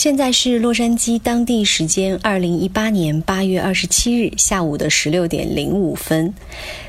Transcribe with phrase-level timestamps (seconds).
[0.00, 6.32] 现在是洛杉矶当地时间二零一八年八月二十七日下午的十六点零五分。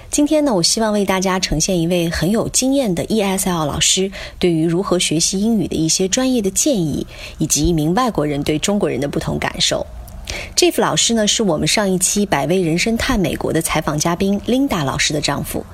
[0.10, 7.06] 今天呢，我希望为大家呈现一位很有经验的 ESL 老师对于如何学习英语的一些专业的建议，
[7.38, 9.86] 以及一名外国人对中国人的不同感受。
[10.56, 15.66] Jeff 老师呢，是我们上一期《百味人生探美国》的采访嘉宾 Linda 老师的丈夫。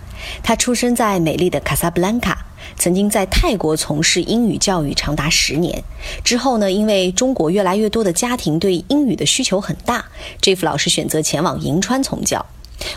[0.42, 2.44] 他出生在美丽的卡萨布兰卡，
[2.78, 5.84] 曾经在泰国从事英语教育长达十年。
[6.24, 10.06] 之后呢，因为中国越来越多的家庭对英语的需求很大
[10.42, 12.46] ，Jeff 老师选择前往银川从教。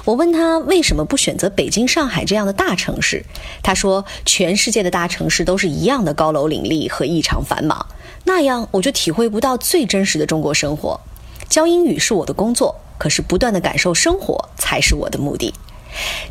[0.04, 3.24] 我问他为什么不选择北京、上海这样的大城市，
[3.62, 7.86] 他说：“全世界的大城市都是一样的高楼林立和异常繁忙，
[8.24, 11.00] 那样我就体会不到最真实的中国生活。
[11.48, 15.54] 教英语是我的工作，可是不断的感受生活才是我的目的。”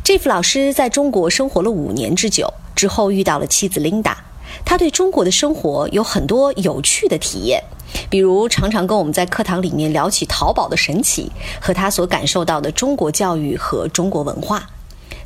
[0.04, 4.14] Jeff 老师在中国生活了五年之久，之后遇到了妻子 Linda，
[4.64, 7.62] 他对中国的生活有很多有趣的体验，
[8.08, 11.30] 比如常常跟我们在课堂里面聊起淘宝的神奇
[11.60, 14.68] 和他所感受到的中国教育和中国文化。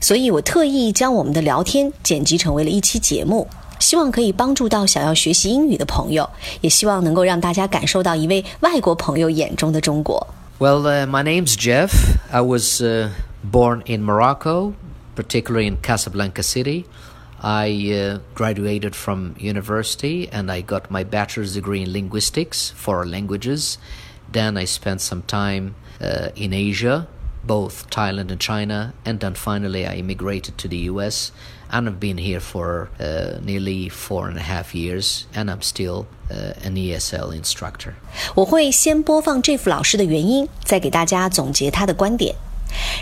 [0.00, 3.48] 所以我特意将我们的聊天剪辑成为了一期节目，
[3.78, 6.28] 希望可以帮助到想要学习英语的朋友，
[6.60, 10.26] 也希望能够让大家感受到一位外国朋友眼中的中国。
[10.58, 11.90] Well, my name's Jeff.
[12.30, 12.82] I was.
[13.44, 14.74] born in Morocco,
[15.14, 16.86] particularly in Casablanca City.
[17.40, 23.76] I uh, graduated from university and I got my bachelor's degree in linguistics, foreign languages.
[24.32, 27.06] Then I spent some time uh, in Asia,
[27.44, 31.32] both Thailand and China, and then finally I immigrated to the US
[31.70, 36.06] and I've been here for uh, nearly four and a half years and I'm still
[36.30, 37.92] uh, an ESL instructor.
[38.34, 42.34] 我会先播放 Jeff 老师的原因，再给大家总结他的观点。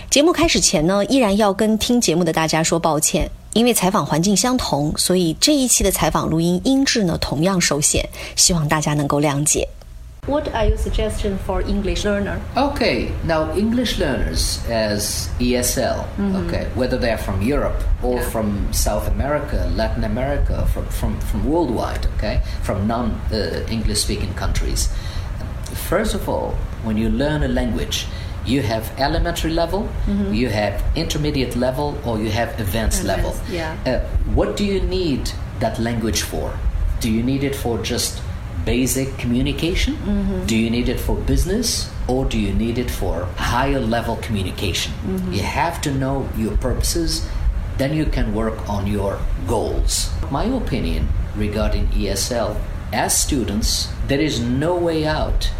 [0.09, 9.67] 节目开始前呢，依然要跟听节目的大家说抱歉，因为采访环境相同，所以这一期的采访录音音质呢同样受限，希望大家能够谅解。
[10.27, 12.39] What are your suggestions for English learner?
[12.53, 16.35] Okay, now English learners as ESL, mm-hmm.
[16.45, 18.29] okay, whether they're from Europe or yeah.
[18.29, 24.89] from South America, Latin America, from from, from worldwide, okay, from non-English uh, speaking countries.
[25.89, 28.05] First of all, when you learn a language,
[28.44, 30.32] you have elementary level, mm-hmm.
[30.32, 33.34] you have intermediate level, or you have advanced, level.
[33.50, 33.76] Yeah.
[33.86, 34.00] Uh,
[34.34, 35.30] what do you need
[35.60, 36.56] that language for?
[37.00, 38.22] Do you need it for just
[38.64, 39.94] basic communication?
[39.94, 40.46] Mm-hmm.
[40.46, 41.90] Do you need it for business?
[42.08, 44.92] Or do you need it for higher level communication?
[44.92, 45.32] Mm-hmm.
[45.32, 47.28] You have to know your purposes,
[47.78, 50.10] then you can work on your goals.
[50.30, 52.60] My opinion regarding ESL
[52.92, 55.50] as students, there is no way out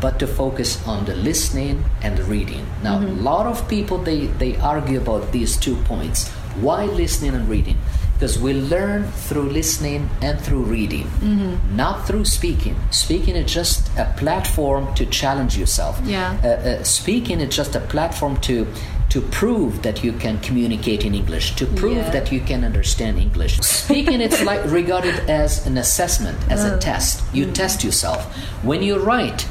[0.00, 2.66] but to focus on the listening and the reading.
[2.82, 3.18] Now, mm-hmm.
[3.18, 6.28] a lot of people they they argue about these two points.
[6.60, 7.78] Why listening and reading?
[8.14, 11.76] Because we learn through listening and through reading, mm-hmm.
[11.76, 12.74] not through speaking.
[12.90, 16.00] Speaking is just a platform to challenge yourself.
[16.02, 16.36] Yeah.
[16.42, 18.66] Uh, uh, speaking is just a platform to
[19.10, 22.10] to prove that you can communicate in English, to prove yeah.
[22.10, 23.58] that you can understand English.
[23.60, 27.22] Speaking, it's like regarded as an assessment, as uh, a test.
[27.32, 27.54] You mm-hmm.
[27.54, 28.36] test yourself.
[28.62, 29.46] When you write,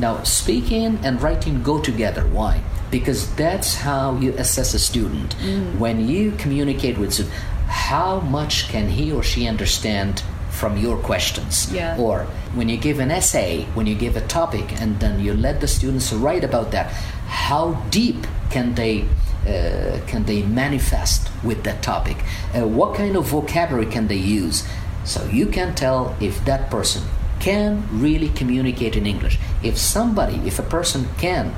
[0.00, 2.26] now, speaking and writing go together.
[2.26, 2.62] Why?
[2.90, 5.36] Because that's how you assess a student.
[5.36, 5.78] Mm.
[5.78, 7.34] When you communicate with student,
[7.66, 11.72] how much can he or she understand from your questions?
[11.72, 11.96] Yeah.
[11.98, 12.24] Or
[12.54, 15.68] when you give an essay, when you give a topic, and then you let the
[15.68, 16.90] students write about that,
[17.26, 19.04] how deep can they
[19.46, 22.16] uh, can they manifest with that topic?
[22.54, 24.68] Uh, what kind of vocabulary can they use?
[25.04, 27.02] So you can tell if that person
[27.40, 29.38] can really communicate in English.
[29.62, 31.54] If somebody, if a person can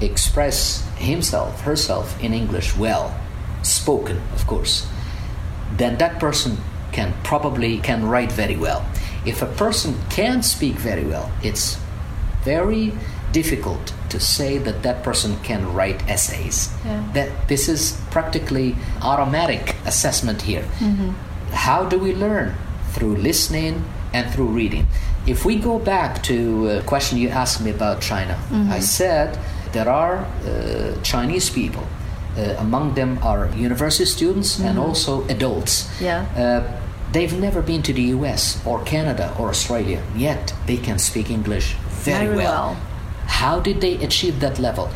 [0.00, 3.14] express himself, herself in English well,
[3.62, 4.88] spoken, of course,
[5.76, 6.56] then that person
[6.92, 8.84] can probably can write very well.
[9.24, 11.78] If a person can speak very well, it's
[12.42, 12.92] very
[13.32, 16.72] difficult to say that that person can write essays.
[16.84, 17.06] Yeah.
[17.14, 20.64] That this is practically automatic assessment here.
[20.80, 21.10] Mm-hmm.
[21.52, 22.56] How do we learn?
[22.92, 24.86] Through listening and through reading.
[25.26, 28.72] If we go back to a question you asked me about China, mm-hmm.
[28.72, 29.38] I said
[29.72, 31.86] there are uh, Chinese people.
[32.36, 34.68] Uh, among them are university students mm-hmm.
[34.68, 35.90] and also adults.
[36.00, 36.26] Yeah.
[36.36, 36.80] Uh,
[37.12, 41.74] they've never been to the US or Canada or Australia, yet they can speak English
[41.88, 42.70] very, very well.
[42.70, 42.76] well.
[43.26, 44.90] How did they achieve that level?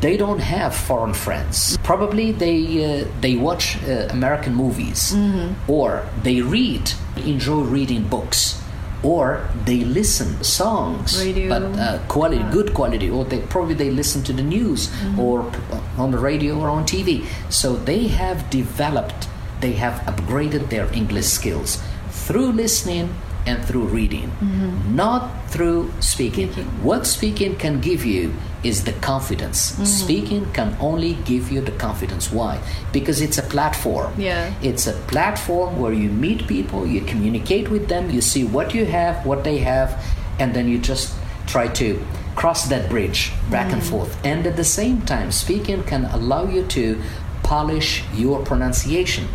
[0.00, 1.76] They don't have foreign friends.
[1.82, 5.70] Probably they uh, they watch uh, American movies mm-hmm.
[5.70, 8.60] or they read, enjoy reading books
[9.02, 11.48] or they listen songs radio.
[11.48, 12.50] but uh, quality yeah.
[12.50, 15.18] good quality or they probably they listen to the news mm-hmm.
[15.20, 15.50] or
[15.96, 19.28] on the radio or on tv so they have developed
[19.60, 23.14] they have upgraded their english skills through listening
[23.46, 24.94] and through reading, mm-hmm.
[24.94, 26.52] not through speaking.
[26.52, 26.84] Speaking.
[26.84, 29.72] What speaking can give you is the confidence.
[29.72, 29.84] Mm-hmm.
[29.84, 32.30] Speaking can only give you the confidence.
[32.30, 32.60] Why?
[32.92, 34.12] Because it's a platform.
[34.18, 34.52] Yeah.
[34.62, 38.84] It's a platform where you meet people, you communicate with them, you see what you
[38.84, 40.04] have, what they have,
[40.38, 41.14] and then you just
[41.46, 42.00] try to
[42.36, 43.90] cross that bridge back and mm-hmm.
[43.90, 44.24] forth.
[44.24, 47.00] And at the same time, speaking can allow you to
[47.42, 49.26] polish your pronunciation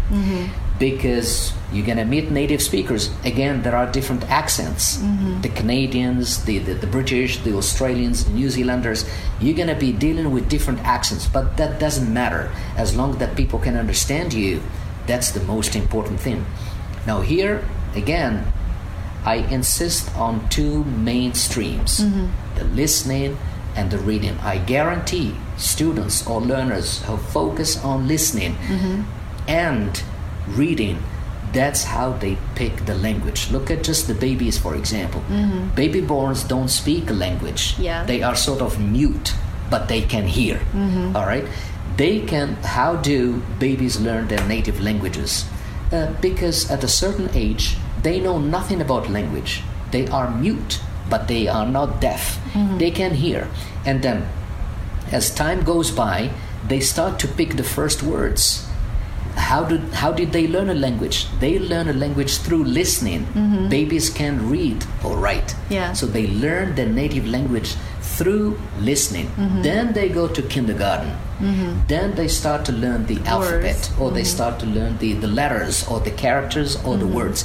[0.80, 3.10] because you're going to meet native speakers.
[3.24, 4.98] Again there are different accents.
[4.98, 5.42] Mm-hmm.
[5.42, 9.06] The canadians the, the, the british the australians new zealanders
[9.40, 12.52] you're going to be dealing with different accents but that doesn't matter.
[12.76, 14.62] As long that people can understand you
[15.08, 16.46] that's the most important thing.
[17.08, 17.64] Now here
[17.96, 18.52] again
[19.24, 22.28] i insist on two main streams mm-hmm.
[22.58, 23.38] the listening
[23.76, 24.38] and the reading.
[24.40, 29.04] I guarantee students or learners who focus on listening mm-hmm.
[29.48, 30.02] and
[30.48, 31.02] reading
[31.54, 33.50] that's how they pick the language.
[33.50, 35.22] Look at just the babies for example.
[35.30, 35.74] Mm-hmm.
[35.74, 37.76] Baby borns don't speak a language.
[37.80, 38.04] Yeah.
[38.04, 39.34] they are sort of mute
[39.70, 40.58] but they can hear.
[40.74, 41.16] Mm-hmm.
[41.16, 41.48] All right?
[41.98, 45.46] They can how do babies learn their native languages?
[45.92, 49.64] Uh, because at a certain age they know nothing about language.
[49.92, 52.38] They are mute but they are not deaf.
[52.52, 52.78] Mm-hmm.
[52.80, 53.48] They can hear.
[53.86, 54.28] And then
[55.12, 56.32] as time goes by,
[56.68, 58.68] they start to pick the first words.
[59.36, 61.28] How did how did they learn a language?
[61.40, 63.26] They learn a language through listening.
[63.26, 63.70] Mm-hmm.
[63.70, 65.94] Babies can read or write, Yeah.
[65.94, 69.28] so they learn their native language through listening.
[69.28, 69.62] Mm-hmm.
[69.62, 71.12] Then they go to kindergarten.
[71.40, 71.88] Mm-hmm.
[71.88, 75.86] Then they start to learn the alphabet, or they start to learn the, the letters,
[75.88, 77.44] or the characters, or the words.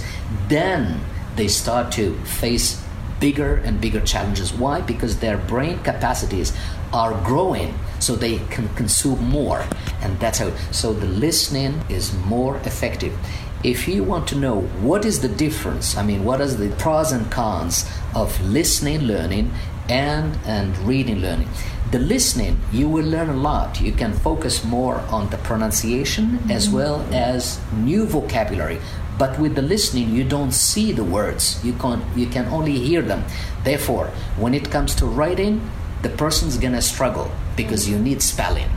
[0.49, 1.01] Then
[1.35, 2.81] they start to face
[3.19, 4.53] bigger and bigger challenges.
[4.55, 4.81] Why?
[4.81, 6.53] Because their brain capacities
[6.93, 9.65] are growing, so they can consume more,
[10.03, 10.51] and that's how.
[10.73, 13.17] So the listening is more effective.
[13.63, 17.13] If you want to know what is the difference, I mean, what is the pros
[17.13, 19.53] and cons of listening learning
[19.89, 21.49] and and reading learning?
[21.91, 23.81] The listening, you will learn a lot.
[23.81, 26.77] You can focus more on the pronunciation as mm-hmm.
[26.77, 28.81] well as new vocabulary
[29.21, 33.03] but with the listening you don't see the words you can you can only hear
[33.03, 33.23] them
[33.65, 34.07] therefore
[34.39, 35.61] when it comes to writing
[36.03, 38.69] the person's going to struggle because you need spelling.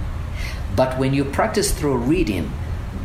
[0.75, 2.51] But when you practice through reading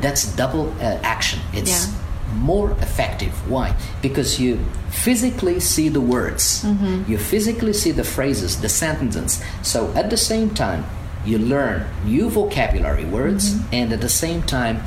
[0.00, 1.40] that's double uh, action.
[1.52, 1.92] It's Yeah.
[2.36, 3.32] more effective.
[3.48, 3.74] Why?
[4.02, 4.58] Because you
[4.90, 6.62] physically see the words.
[6.62, 7.10] Mm-hmm.
[7.10, 9.42] You physically see the phrases the sentences.
[9.62, 10.84] So at the same time
[11.24, 13.74] you learn new vocabulary words mm-hmm.
[13.74, 14.82] and at the same time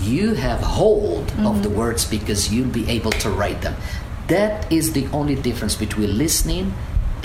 [0.00, 1.78] you have hold of the mm-hmm.
[1.78, 3.76] words because you'll be able to write them.
[4.28, 6.72] That is the only difference between listening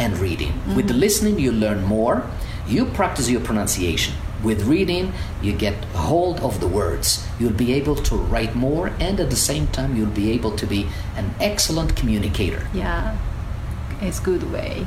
[0.01, 2.23] and reading with the listening you learn more
[2.69, 5.13] you practice your pronunciation with reading
[5.43, 9.37] you get hold of the words you'll be able to write more and at the
[9.37, 10.87] same time you'll be able to be
[11.17, 13.15] an excellent communicator Yeah,
[14.01, 14.85] it's good way.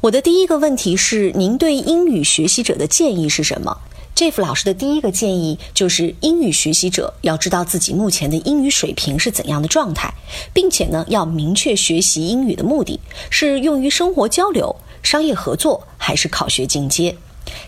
[0.00, 3.78] 我的第一个问题是，您对英语学习者的建议是什么
[4.15, 10.13] ？Jeff 老师的第一个建议就是，英语学习者要知道自己目前的英语水平是怎样的状态，
[10.53, 12.99] 并且呢，要明确学习英语的目的
[13.29, 17.17] 是用于生活交流、商业合作，还是考学进阶。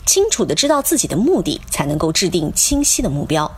[0.05, 3.51] 清楚的知道自己的目的，才能够制定清晰的目标。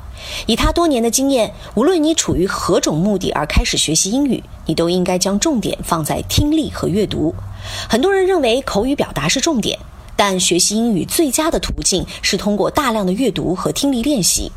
[0.47, 7.35] 以他多年的经验，无论你处于何种目的而开始学习英语，你都应该将重点放在听力和阅读。
[7.89, 9.77] 很多人认为口语表达是重点，
[10.15, 14.51] 但学习英语最佳的途径是通过大量的阅读和听力练习。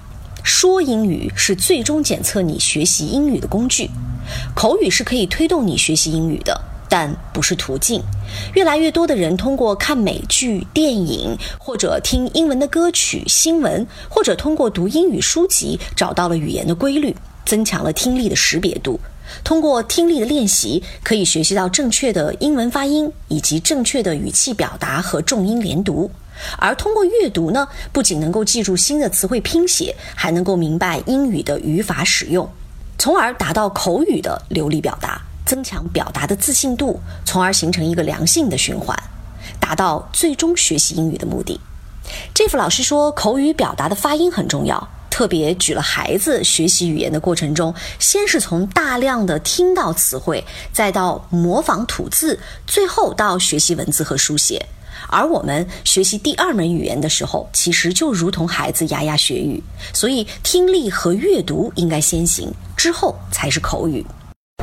[0.45, 3.91] 说英语是最终检测你学习英语的工具，
[4.55, 8.03] 口语是可以推动你学习英语的，但不是途径。
[8.55, 18.99] 越来越多的人通过看美剧、电影，或者听英文的歌曲、新闻，或者通过读英语书籍，找到了语言的规律，增强了听力的识别度。
[19.44, 26.11] 通过听力的练习，可以学习到正确的英文发音，以及正确的语气表达和重音连读。
[26.56, 32.49] 而通过阅读呢，不仅能够记住新的词汇拼写，还能够明白英语的语法使用，
[32.97, 38.97] 从而达到口语的流利表达，增强表达的自信度，从而形成一个良性的循环，
[39.58, 41.61] 达到最终学习英语的目的。
[42.35, 54.64] Jeff 老师说，口语表达的发音很重要，特别举了孩子学习语言的过程中，先是从大量的听到词汇，再到模仿吐字，最后到学习文字和书写。
[55.08, 59.60] 而我们学习第二门语言的时候，其实就如同孩子牙牙学语，
[59.92, 64.06] 所以听力和阅读应该先行，之后才是口语。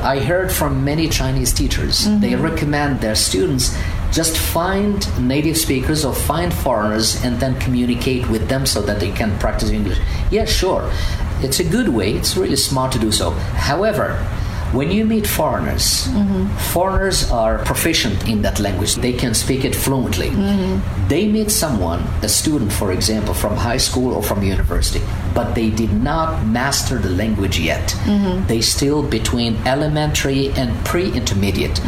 [0.04, 2.06] I heard from many Chinese teachers.
[2.22, 3.72] They recommend their students
[4.16, 4.96] just find
[5.28, 9.72] native speakers or find foreigners and then communicate with them so that they can practice
[9.72, 10.00] English.
[10.32, 10.90] Yeah, sure.
[11.42, 12.14] It's a good way.
[12.14, 13.32] It's really smart to do so.
[13.32, 14.26] However,
[14.76, 16.08] When you meet foreigners,
[16.74, 18.96] foreigners are proficient in that language.
[18.96, 20.30] They can speak it fluently.
[21.08, 25.02] They meet someone, a student, for example, from high school or from university,
[25.34, 27.96] but they did not master the language yet.
[28.48, 31.80] They still between elementary and pre-intermediate.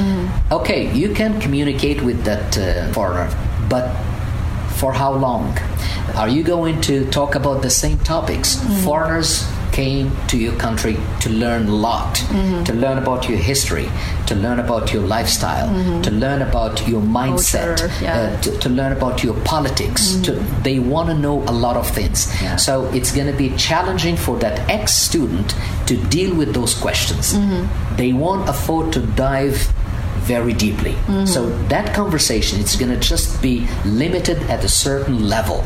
[0.51, 3.29] Okay, you can communicate with that uh, foreigner,
[3.69, 3.85] but
[4.79, 5.57] for how long?
[6.15, 8.55] Are you going to talk about the same topics?
[8.85, 9.43] Foreigners
[9.77, 12.63] came to your country to learn a lot, mm-hmm.
[12.63, 13.87] to learn about your history,
[14.25, 16.01] to learn about your lifestyle, mm-hmm.
[16.01, 18.15] to learn about your mindset, Culture, yeah.
[18.15, 20.01] uh, to, to learn about your politics.
[20.07, 20.23] Mm-hmm.
[20.23, 22.19] To, they want to know a lot of things.
[22.41, 22.55] Yeah.
[22.55, 25.53] So it's going to be challenging for that ex student
[25.85, 27.33] to deal with those questions.
[27.97, 29.71] They won't afford to dive
[30.25, 30.95] very deeply.
[31.25, 35.63] So that conversation it's going to just be limited at a certain level.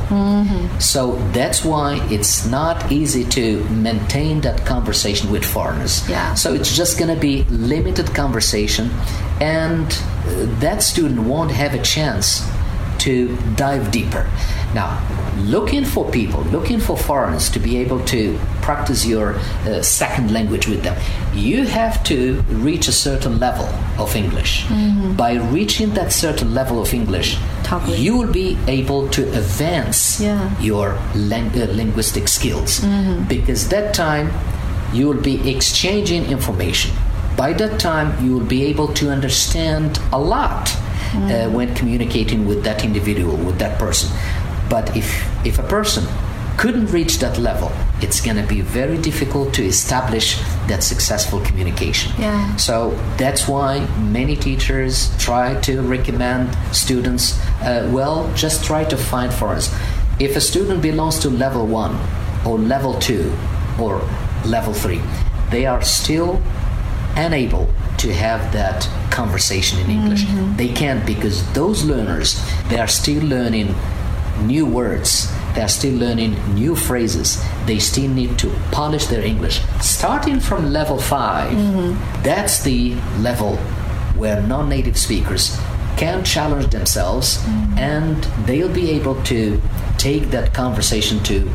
[0.80, 6.08] So that's why it's not easy to maintain that conversation with foreigners.
[6.10, 6.34] Yeah.
[6.34, 8.90] So it's just going to be limited conversation
[9.40, 12.48] and uh, that student won't have a chance
[13.00, 14.30] to dive deeper.
[14.74, 15.00] Now,
[15.38, 19.36] looking for people, looking for foreigners to be able to practice your
[19.68, 20.96] uh, second language with them,
[21.34, 23.66] you have to reach a certain level
[24.02, 24.66] of English.
[25.18, 27.38] By reaching that certain level of English,
[27.88, 30.50] you will be able to advance Yeah.
[30.62, 32.82] your lang- uh, linguistic skills
[33.28, 34.32] because that time
[34.94, 36.92] you will be exchanging information.
[37.38, 40.70] By that time, you will be able to understand a lot
[41.14, 44.10] uh, when communicating with that individual, with that person.
[44.72, 45.08] But if
[45.46, 46.04] if a person
[46.62, 52.12] couldn't reach that level, it's going to be very difficult to establish that successful communication.
[52.20, 52.56] Yeah.
[52.56, 59.34] So that's why many teachers try to recommend students, uh, well, just try to find
[59.34, 59.74] for us.
[60.20, 61.98] If a student belongs to level one
[62.46, 63.34] or level two
[63.80, 64.02] or
[64.46, 65.02] level three,
[65.50, 66.42] they are still
[67.16, 70.26] unable to have that conversation in English.
[70.58, 73.76] They can't because those learners, they are still learning
[74.42, 75.32] new words.
[75.56, 77.44] They are still learning new phrases.
[77.66, 79.62] They still need to polish their English.
[79.82, 82.24] Starting from level 5 mm-hmm.
[82.24, 83.58] that's the level
[84.16, 85.58] where non native speakers
[85.98, 87.78] can challenge themselves mm-hmm.
[87.78, 89.62] and they'll be able to
[89.98, 91.50] take that conversation to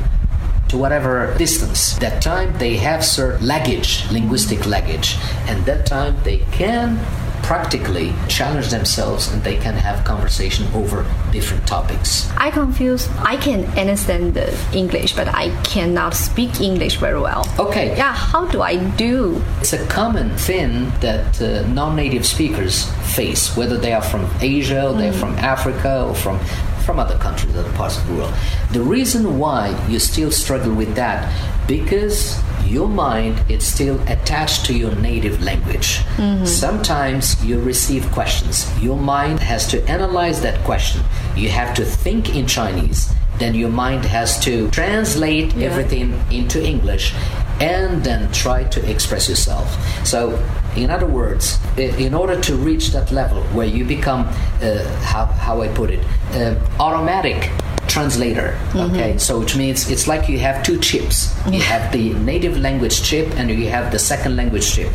[0.69, 1.95] to whatever distance.
[1.99, 5.17] That time they have certain luggage, linguistic luggage,
[5.47, 6.99] and that time they can
[7.47, 12.29] practically challenge themselves and they can have conversation over different topics.
[12.37, 13.09] I confuse.
[13.19, 17.47] I can understand the English, but I cannot speak English very well.
[17.59, 17.97] Okay.
[17.97, 19.41] Yeah, how do I do?
[19.61, 24.95] It's a common thing that uh, non-native speakers face, whether they are from Asia, or
[24.95, 26.41] they're from Africa, or from
[26.85, 28.33] from other countries, other parts of the world.
[28.71, 31.21] The reason why you still struggle with that
[31.67, 36.01] because your mind is still attached to your native language.
[36.45, 38.67] Sometimes you receive questions.
[38.83, 41.03] Your mind has to analyze that question.
[41.37, 43.13] You have to think in Chinese.
[43.39, 45.67] Then your mind has to translate Yeah.
[45.69, 47.13] everything into English
[47.61, 49.67] and then try to express yourself.
[50.07, 50.39] So,
[50.77, 54.23] in other words, in order to reach that level where you become,
[54.63, 56.01] uh, how, how I put it,
[56.35, 57.51] uh, automatic
[57.89, 58.59] translator.
[58.71, 58.95] Mm-hmm.
[58.95, 61.35] Okay, so which means it's like you have two chips.
[61.51, 64.93] You have the native language chip and you have the second language chip.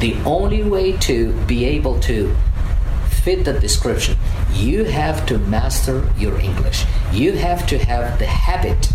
[0.00, 2.34] The only way to be able to
[3.22, 4.16] fit the description,
[4.52, 6.84] you have to master your English.
[7.12, 8.90] You have to have the habit,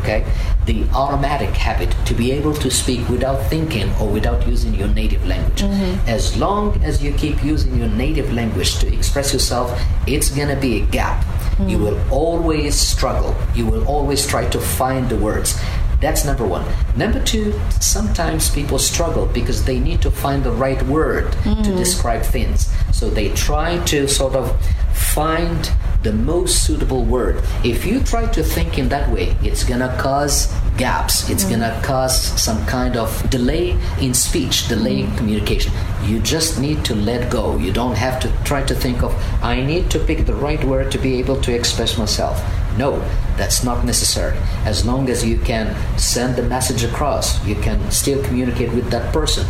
[0.00, 0.24] okay,
[0.64, 5.24] the automatic habit to be able to speak without thinking or without using your native
[5.26, 5.62] language.
[5.62, 6.08] Mm-hmm.
[6.08, 10.82] As long as you keep using your native language to express yourself, it's gonna be
[10.82, 11.24] a gap.
[11.60, 11.84] You hmm.
[11.84, 13.34] will always struggle.
[13.54, 15.58] You will always try to find the words.
[16.00, 16.64] That's number one.
[16.96, 21.76] Number two, sometimes people struggle because they need to find the right word to hmm.
[21.76, 22.70] describe things.
[22.92, 24.54] So they try to sort of
[24.94, 25.70] find
[26.02, 27.42] the most suitable word.
[27.64, 31.28] If you try to think in that way, it's gonna cause gaps.
[31.30, 31.50] It's mm.
[31.50, 35.18] gonna cause some kind of delay in speech, delay in mm.
[35.18, 35.72] communication.
[36.04, 37.56] You just need to let go.
[37.56, 40.92] You don't have to try to think of, I need to pick the right word
[40.92, 42.42] to be able to express myself.
[42.76, 42.98] No,
[43.36, 44.36] that's not necessary.
[44.64, 49.12] As long as you can send the message across, you can still communicate with that
[49.12, 49.46] person.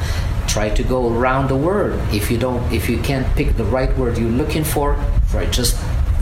[0.46, 2.00] Try to go around the word.
[2.14, 4.96] If you don't, if you can't pick the right word you're looking for,
[5.30, 5.76] try just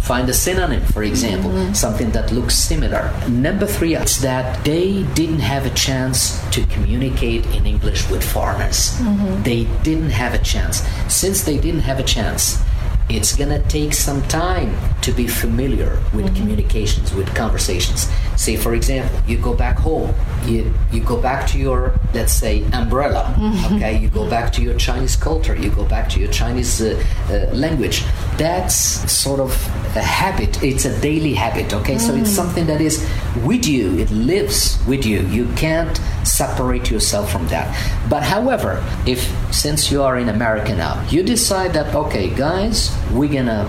[0.05, 1.73] find a synonym, for example, mm-hmm.
[1.73, 3.11] something that looks similar.
[3.27, 9.01] Number three is that they didn't have a chance to communicate in English with foreigners.
[9.01, 9.43] Mm-hmm.
[9.43, 10.83] They didn't have a chance.
[11.09, 12.63] Since they didn't have a chance,
[13.09, 16.37] it's gonna take some time to be familiar with mm-hmm.
[16.37, 18.09] communications, with conversations.
[18.37, 20.15] Say, for example, you go back home,
[20.45, 23.35] you, you go back to your, let's say, umbrella,
[23.73, 23.99] okay?
[23.99, 27.55] You go back to your Chinese culture, you go back to your Chinese uh, uh,
[27.55, 28.05] language.
[28.37, 28.75] That's
[29.11, 29.51] sort of
[29.97, 31.99] a habit, it's a daily habit, okay?
[31.99, 33.09] So it's something that is
[33.45, 35.21] with you, it lives with you.
[35.29, 37.67] You can't separate yourself from that.
[38.09, 39.21] But however, if
[39.55, 43.69] since you are in America now, you decide that, okay, guys, we're gonna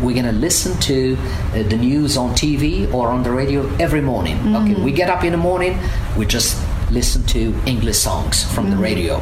[0.00, 1.16] we're gonna listen to
[1.54, 4.56] uh, the news on TV or on the radio every morning.
[4.56, 5.78] Okay, we get up in the morning,
[6.16, 6.56] we just
[6.90, 9.16] listen to English songs from the radio.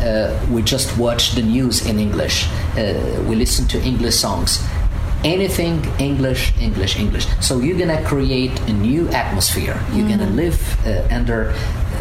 [0.00, 2.48] Uh, we just watch the news in English.
[2.76, 4.64] Uh, we listen to English songs.
[5.22, 7.26] Anything English, English, English.
[7.40, 9.78] So you're gonna create a new atmosphere.
[9.92, 11.52] You're gonna live uh, under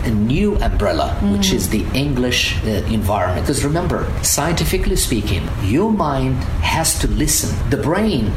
[0.06, 3.46] a new umbrella, which is the English uh, environment.
[3.46, 7.50] Because remember, scientifically speaking, your mind has to listen.
[7.70, 8.32] The brain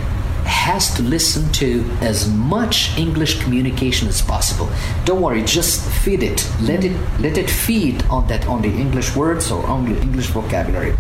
[0.44, 4.68] has to listen to as much English communication as possible.
[5.04, 6.48] Don't worry, just feed it.
[6.60, 10.26] Let it let it feed on that on the English words or on the English
[10.26, 10.96] vocabulary.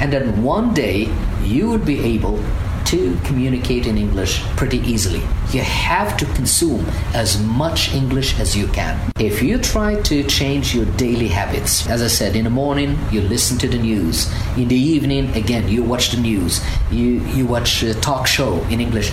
[0.00, 1.12] And then one day
[1.44, 2.42] you would be able
[2.90, 5.22] to communicate in English pretty easily.
[5.52, 8.98] You have to consume as much English as you can.
[9.20, 13.20] If you try to change your daily habits, as I said, in the morning you
[13.20, 17.82] listen to the news, in the evening again you watch the news, you you watch
[17.84, 19.12] a talk show in English.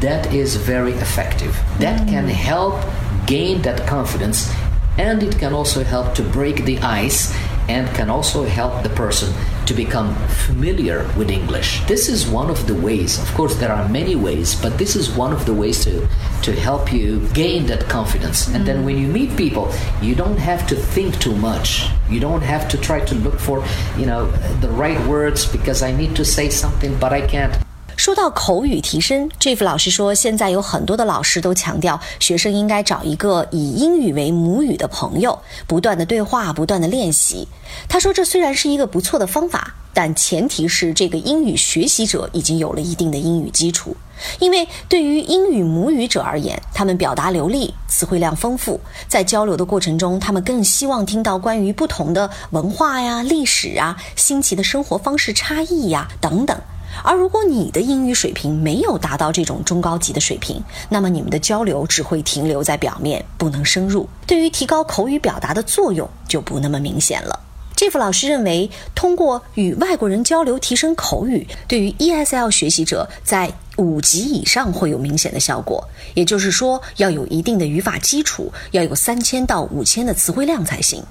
[0.00, 1.54] That is very effective.
[1.78, 2.08] That mm.
[2.08, 2.82] can help
[3.26, 4.52] gain that confidence
[4.98, 7.32] and it can also help to break the ice
[7.68, 9.32] and can also help the person
[9.66, 10.14] to become
[10.46, 11.84] familiar with English.
[11.86, 13.18] This is one of the ways.
[13.18, 16.08] Of course, there are many ways, but this is one of the ways to
[16.42, 18.48] to help you gain that confidence.
[18.48, 21.86] And then when you meet people, you don't have to think too much.
[22.10, 23.64] You don't have to try to look for,
[23.96, 27.56] you know, the right words because I need to say something but I can't.
[27.96, 37.46] 说到口语提升，Jeff 老师说，现在有很多的老师都强调，学生应该找一个以英语为母语的朋友，不断的对话，不断的练习。
[37.88, 43.96] 他说，这虽然是一个不错的方法，但前提是这个英语学习者已经有了一定的英语基础。
[44.38, 56.58] 因为对于英语母语者而言，他们表达流利，词汇量丰富，在交流的过程中，他们更希望听到关于不同的文化呀、历史啊、新奇的生活方式差异呀等等。
[57.02, 67.40] 而如果你的英语水平没有达到这种中高级的水平，那么你们的交流只会停留在表面，不能深入，对于提高口语表达的作用就不那么明显了。
[67.74, 75.82] Jeff 老师认为，通过与外国人交流提升口语，对于 ESL 学习者在五级以上会有明显的效果。
[76.14, 81.02] 也就是说，要有一定的语法基础，要有三千到五千的词汇量才行。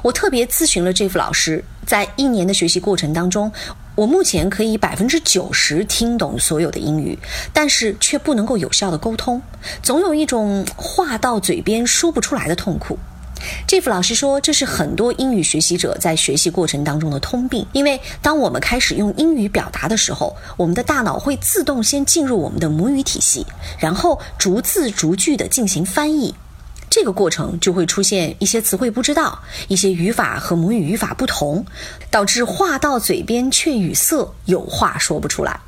[0.00, 3.52] 我特别咨询了 Jeff 老师，在一年的学习过程当中。
[3.94, 7.18] 我目前可以百分之九十听懂所有的英语，
[7.52, 9.40] 但是却不能够有效的沟通，
[9.82, 12.98] 总有一种话到嘴边说不出来的痛苦。
[13.68, 23.46] Jeff 老师说，这是很多英语学习者在学习过程当中的通病，因为当我们开始用英语表达的时候，我们的大脑会自动先进入我们的母语体系，
[23.78, 26.34] 然后逐字逐句的进行翻译。
[26.94, 31.66] 这个过程就会出现一些词汇不知道，一些语法和母语语法不同，
[32.08, 35.58] 导致话到嘴边却语塞，有话说不出来。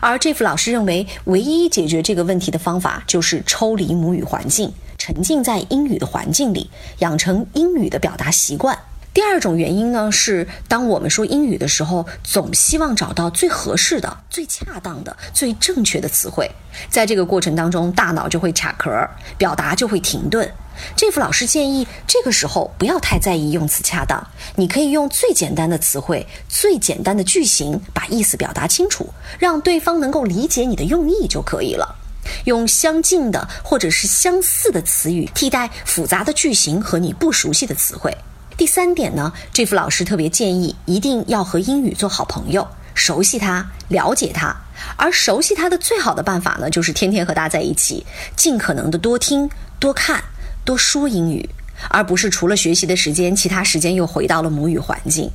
[0.00, 8.78] 而 Jeff 老师认为，唯一解决这个问题的方法就是抽离母语环境，沉浸在英语的环境里，养成英语的表达习惯。
[9.12, 16.48] 第二种原因呢，是当我们说英语的时候，总希望找到最合适的、最恰当的、最正确的词汇，
[16.88, 18.88] 在这个过程当中，大脑就会卡壳，
[19.36, 20.48] 表达就会停顿。
[20.94, 31.96] 这副老师建议，这个时候不要太在意用词恰当，你可以用最简单的词汇、最简单的句型，把意思表达清楚，让对方能够理解你的用意就可以了。
[32.44, 38.16] 用相近的或者是相似的词语替代复杂的句型和你不熟悉的词汇。
[38.60, 44.54] 第三点呢，这副老师特别建议一定要和英语做好朋友，熟悉它，了解它。
[44.98, 48.04] 而熟悉它的最好的办法呢，就是天天和它在一起，
[48.36, 50.22] 尽可能的多听、多看、
[50.62, 51.48] 多说英语，
[51.88, 55.30] 而不是除了学习的时间，其他时间又回到了母语环境。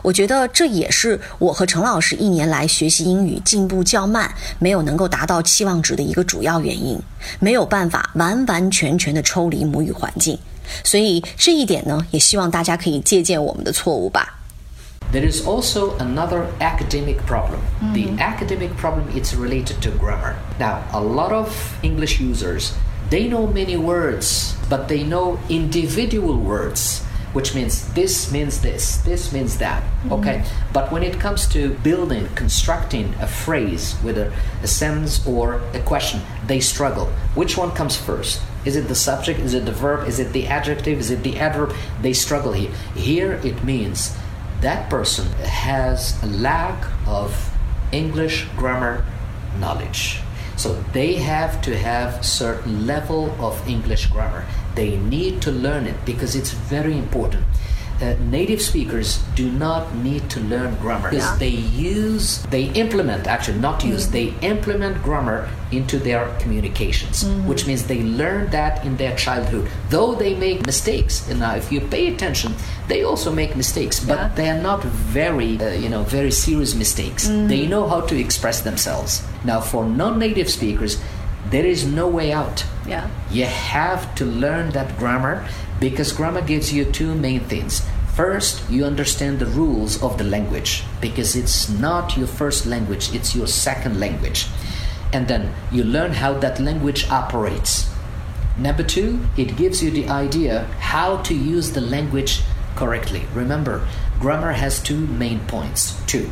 [0.00, 6.98] 我觉得这也是我和陈老师一年来学习英语进步较慢，没有能够达到期望值的一个主要原因，
[7.40, 10.38] 没有办法完完全全的抽离母语环境。
[10.83, 14.39] 所以这一点呢，也希望大家可以借鉴我们的错误吧。
[15.13, 17.59] There is also another academic problem.
[17.93, 20.33] The academic problem is related to grammar.
[20.59, 21.49] Now, a lot of
[21.83, 22.71] English users,
[23.11, 27.01] they know many words, but they know individual words,
[27.32, 29.82] which means this means this, this means that.
[29.82, 30.12] Mm-hmm.
[30.12, 30.44] Okay?
[30.72, 36.20] But when it comes to building, constructing a phrase a, a sentence or a question,
[36.46, 37.06] they struggle.
[37.34, 38.40] Which one comes first?
[38.64, 39.40] Is it the subject?
[39.40, 40.06] Is it the verb?
[40.06, 40.98] Is it the adjective?
[40.98, 41.74] Is it the adverb?
[42.02, 42.72] They struggle here.
[42.94, 44.14] Here it means
[44.60, 47.50] that person has a lack of
[47.92, 49.04] English grammar
[49.58, 50.20] knowledge.
[50.56, 54.44] So they have to have certain level of English grammar.
[54.74, 57.44] They need to learn it because it's very important.
[58.02, 61.12] Uh, native speakers do not need to learn grammar.
[61.12, 61.36] Yeah.
[61.38, 67.82] they use they implement actually not use they implement grammar into their communications which means
[67.86, 69.68] they learn that in their childhood.
[69.90, 72.54] Though they make mistakes and now if you pay attention
[72.88, 74.28] they also make mistakes but Yeah.
[74.34, 77.28] they are not very uh, you know very serious mistakes.
[77.28, 79.22] They know how to express themselves.
[79.44, 80.96] Now for non-native speakers
[81.48, 83.08] there is no way out Yeah.
[83.30, 85.46] you have to learn that grammar
[85.80, 87.82] because grammar gives you two main things.
[88.14, 93.34] First, you understand the rules of the language because it's not your first language, it's
[93.34, 94.46] your second language.
[95.12, 97.88] And then you learn how that language operates.
[98.58, 102.42] Number two, it gives you the idea how to use the language
[102.76, 103.22] correctly.
[103.34, 103.86] Remember,
[104.20, 106.00] grammar has two main points.
[106.06, 106.30] Two.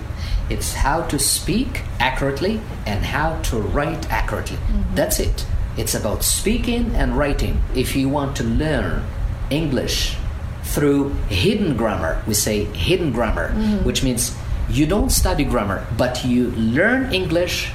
[0.51, 4.59] It's how to speak accurately and how to write accurately.
[4.95, 5.47] That's it.
[5.77, 7.61] It's about speaking and writing.
[7.75, 9.05] If you want to learn
[9.51, 10.17] English
[10.65, 13.53] through hidden grammar, we say hidden grammar,
[13.85, 14.35] which means
[14.71, 17.73] you don't study grammar, but you learn English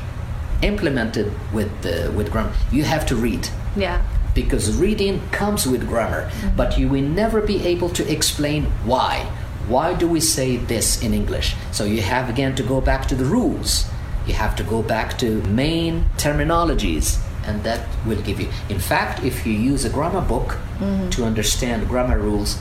[0.62, 2.54] implemented with uh, with grammar.
[2.72, 4.02] You have to read Yeah.
[4.36, 9.26] because reading comes with grammar, but you will never be able to explain why.
[9.68, 11.56] Why do we say this in English?
[11.72, 13.86] So you have again to go back to the rules.
[14.28, 18.50] You have to go back to main terminologies, and that will give you.
[18.70, 21.10] In fact, if you use a grammar book mm-hmm.
[21.10, 22.58] to understand grammar rules,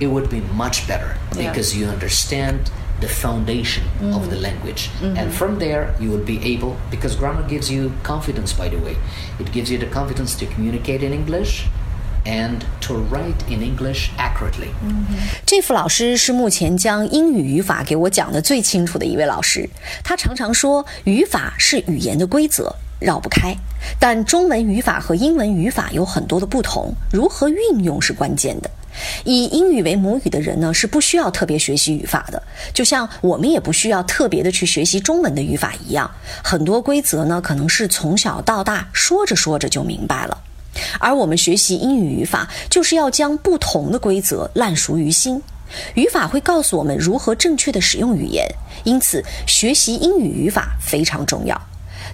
[0.00, 1.50] it would be much better Yeah.
[1.50, 3.84] because you understand the foundation
[4.14, 4.44] of the mm-hmm.
[4.44, 5.16] language mm-hmm.
[5.18, 8.96] and from there you will be able because grammar gives you confidence by the way
[9.40, 11.66] it gives you the confidence to communicate in english
[12.24, 14.68] and to write in english accurately
[15.44, 19.68] 这副老师是目前将英语语法给我讲的最清楚的一位老师。
[20.04, 23.54] 他常常说，语法是语言的规则，绕不开。
[23.98, 28.70] 但中文语法和英文语法有很多的不同，如何运用是关键的。
[29.24, 36.10] 以英语为母语的人呢，是不需要特别学习语法的，就像我们也不需要特别的去学习中文的语法一样。
[36.44, 40.38] 很多规则呢，可能是从小到大说着说着就明白了。
[40.98, 45.42] 而我们学习英语语法，就是要将不同的规则烂熟于心。
[45.94, 48.46] 语法会告诉我们如何正确的使用语言，
[48.84, 51.60] 因此学习英语语法非常重要。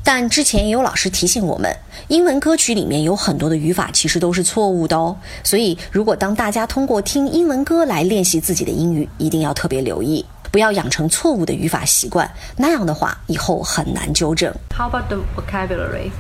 [0.05, 1.75] 但之前也有老师提醒我们，
[2.07, 5.17] 英文歌曲里面有很多的语法其实都是错误的哦。
[5.43, 14.55] 所以，如果当大家通过听英文歌来练习自己的英语，一定要特别留意，不要养成错误的语法习惯，那样的话以后很难纠正。
[14.71, 16.11] How about the vocabulary?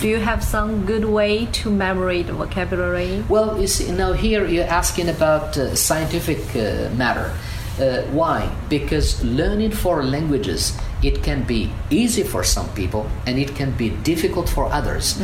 [0.00, 3.24] Do you have some good way to memorize the vocabulary?
[3.28, 7.32] well you see now here you're asking about uh, scientific uh, matter.
[7.80, 8.48] Uh, why?
[8.68, 13.90] Because learning foreign languages it can be easy for some people and it can be
[13.90, 15.20] difficult for others.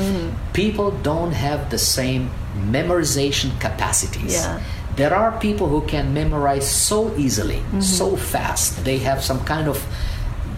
[0.52, 2.30] People don't have the same
[2.70, 4.34] memorization capacities.
[4.34, 4.60] Yeah.
[4.96, 8.84] there are people who can memorize so easily so fast.
[8.84, 9.78] They have some kind of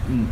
[0.09, 0.27] mm,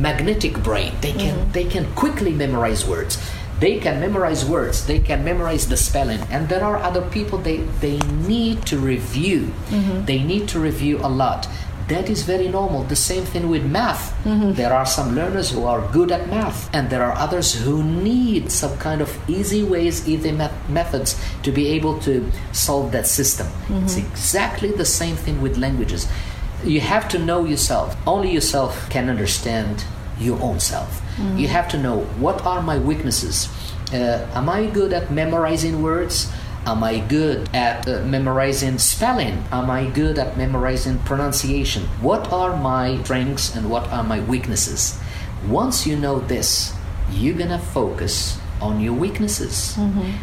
[0.00, 0.92] magnetic brain.
[1.00, 1.52] They can mm-hmm.
[1.52, 3.18] they can quickly memorize words.
[3.60, 4.86] They can memorize words.
[4.86, 6.20] They can memorize the spelling.
[6.30, 9.52] And there are other people they they need to review.
[9.70, 10.04] Mm-hmm.
[10.06, 11.48] They need to review a lot.
[11.88, 12.84] That is very normal.
[12.84, 14.14] The same thing with math.
[14.24, 14.52] Mm-hmm.
[14.52, 18.50] There are some learners who are good at math and there are others who need
[18.50, 23.46] some kind of easy ways easy met- methods to be able to solve that system.
[23.84, 26.08] It's exactly the same thing with languages
[26.64, 27.96] you have to know yourself.
[28.06, 29.84] Only yourself can understand
[30.18, 31.02] your own self.
[31.36, 33.48] You have to know what are my weaknesses.
[33.92, 36.30] Uh, am I good at memorizing words?
[36.64, 39.44] Am I good at uh, memorizing spelling?
[39.52, 41.82] Am I good at memorizing pronunciation?
[42.00, 44.98] What are my strengths and what are my weaknesses?
[45.48, 46.72] Once you know this,
[47.10, 49.76] you're gonna focus on your weaknesses.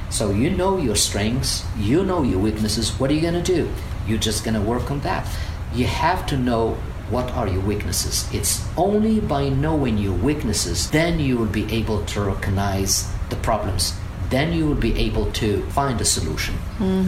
[0.10, 2.90] So you know your strengths, you know your weaknesses.
[3.00, 3.70] What are you gonna do?
[4.08, 5.28] You're just gonna work on that.
[5.74, 6.78] You have to know
[7.10, 8.28] what are your weaknesses.
[8.34, 13.94] It's only by knowing your weaknesses then you will be able to recognize the problems.
[14.30, 16.56] Then you will be able to find a solution.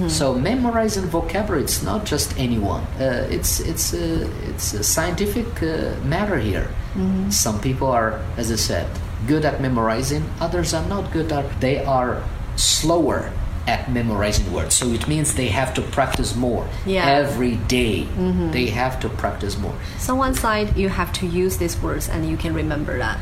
[0.10, 2.82] So memorizing vocabulary it's not just anyone.
[3.00, 6.68] Uh, it's it's a, it's a scientific uh, matter here.
[7.30, 8.88] Some people are, as I said,
[9.28, 10.24] good at memorizing.
[10.40, 11.46] Others are not good at.
[11.62, 12.24] They are
[12.56, 13.32] slower
[13.68, 14.76] at memorizing words.
[14.76, 17.06] So it means they have to practice more Yeah.
[17.08, 18.08] every day.
[18.52, 19.74] They have to practice more.
[20.00, 23.20] So one side you have to use these words and you can remember that.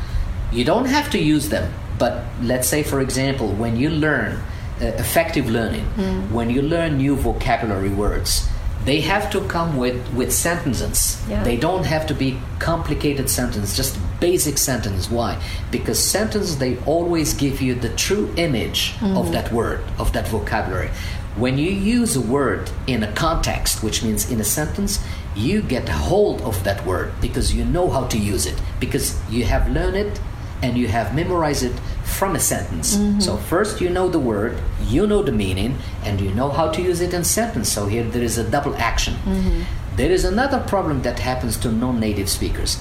[0.52, 4.42] You don't have to use them, but let's say, for example, when you learn
[4.82, 5.84] uh, effective learning,
[6.32, 8.48] when you learn new vocabulary words,
[8.84, 11.22] they have to come with, with sentences.
[11.28, 11.42] Yeah.
[11.42, 15.10] They don't have to be complicated sentences, just basic sentence.
[15.10, 15.42] Why?
[15.70, 19.32] Because sentences they always give you the true image of mm-hmm.
[19.32, 20.90] that word, of that vocabulary.
[21.36, 25.04] When you use a word in a context, which means in a sentence,
[25.36, 29.44] you get hold of that word because you know how to use it, because you
[29.44, 30.20] have learned it
[30.62, 32.96] and you have memorized it from a sentence.
[32.96, 33.20] Mm-hmm.
[33.20, 36.82] So first you know the word, you know the meaning, and you know how to
[36.82, 37.68] use it in sentence.
[37.70, 39.14] So here there is a double action.
[39.24, 39.62] Mm-hmm.
[39.96, 42.78] There is another problem that happens to non-native speakers.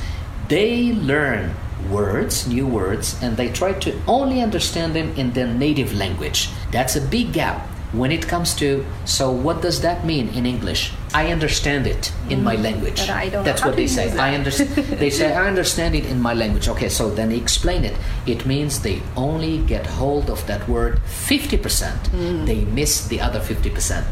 [0.47, 1.55] They learn
[1.89, 6.49] words, new words, and they try to only understand them in their native language.
[6.71, 10.93] That's a big gap when it comes to so what does that mean in English?
[11.13, 12.99] I understand it in my mm, language.
[12.99, 14.15] But I don't That's what they say.
[14.17, 14.69] I understand.
[14.99, 16.67] they say I understand it in my language.
[16.67, 17.97] Okay, so then explain it.
[18.27, 21.59] It means they only get hold of that word 50%.
[22.09, 22.45] Mm.
[22.45, 24.05] They miss the other 50%.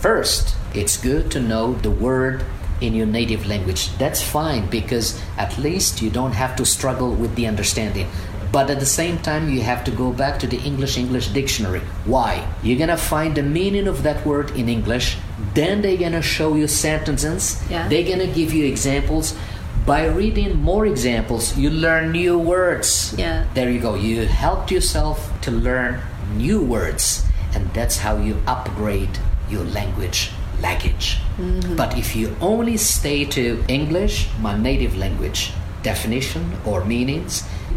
[0.00, 2.44] First, it's good to know the word
[2.80, 3.96] in your native language.
[3.96, 8.06] That's fine because at least you don't have to struggle with the understanding.
[8.56, 11.82] But at the same time, you have to go back to the English English dictionary.
[12.06, 12.48] Why?
[12.62, 15.18] You're gonna find the meaning of that word in English.
[15.52, 17.60] Then they're gonna show you sentences.
[17.68, 17.86] Yeah.
[17.86, 19.34] They're gonna give you examples.
[19.84, 23.14] By reading more examples, you learn new words.
[23.18, 23.44] Yeah.
[23.52, 23.94] There you go.
[23.94, 26.00] You helped yourself to learn
[26.32, 30.30] new words, and that's how you upgrade your language
[30.62, 31.20] luggage.
[31.36, 31.76] Mm-hmm.
[31.76, 35.52] But if you only stay to English, my native language,
[35.86, 37.32] definition or meanings,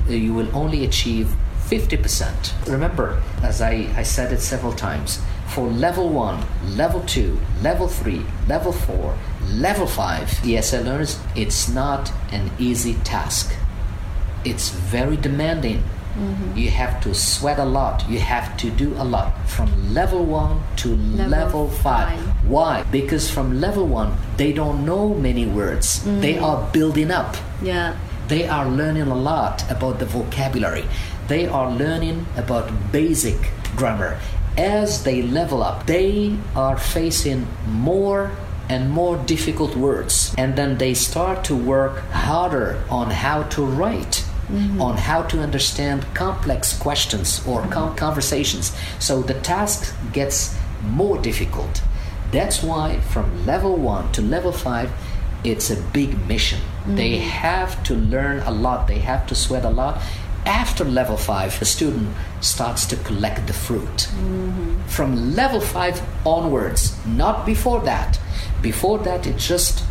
[0.07, 1.27] uh, you will only achieve
[1.67, 2.67] 50%.
[2.67, 5.21] Remember, as I, I said it several times,
[5.53, 9.17] for level 1, level 2, level 3, level 4,
[9.65, 13.53] level 5 ESL learners, it's not an easy task
[14.45, 15.83] it's very demanding.
[16.19, 16.57] Mm-hmm.
[16.57, 18.07] You have to sweat a lot.
[18.09, 22.19] You have to do a lot from level one to level, five.
[22.19, 22.45] five.
[22.45, 22.83] Why?
[22.91, 26.03] Because from level one, they don't know many words.
[26.03, 26.43] They mm-hmm.
[26.43, 27.37] are building up.
[27.61, 27.97] Yeah.
[28.27, 30.85] They are learning a lot about the vocabulary.
[31.27, 33.37] They are learning about basic
[33.75, 34.19] grammar.
[34.57, 38.31] As they level up, they are facing more
[38.69, 40.35] and more difficult words.
[40.37, 44.25] And then they start to work harder on how to write.
[44.49, 44.81] Mm-hmm.
[44.81, 48.75] On how to understand complex questions or com- conversations.
[48.97, 51.83] So the task gets more difficult.
[52.31, 54.91] That's why from level one to level five,
[55.43, 56.59] it's a big mission.
[56.59, 56.95] Mm-hmm.
[56.95, 60.01] They have to learn a lot, they have to sweat a lot.
[60.45, 62.09] After level five, the student
[62.41, 63.97] starts to collect the fruit.
[63.97, 64.81] Mm-hmm.
[64.87, 68.19] From level five onwards, not before that.
[68.61, 69.83] Before that, it's just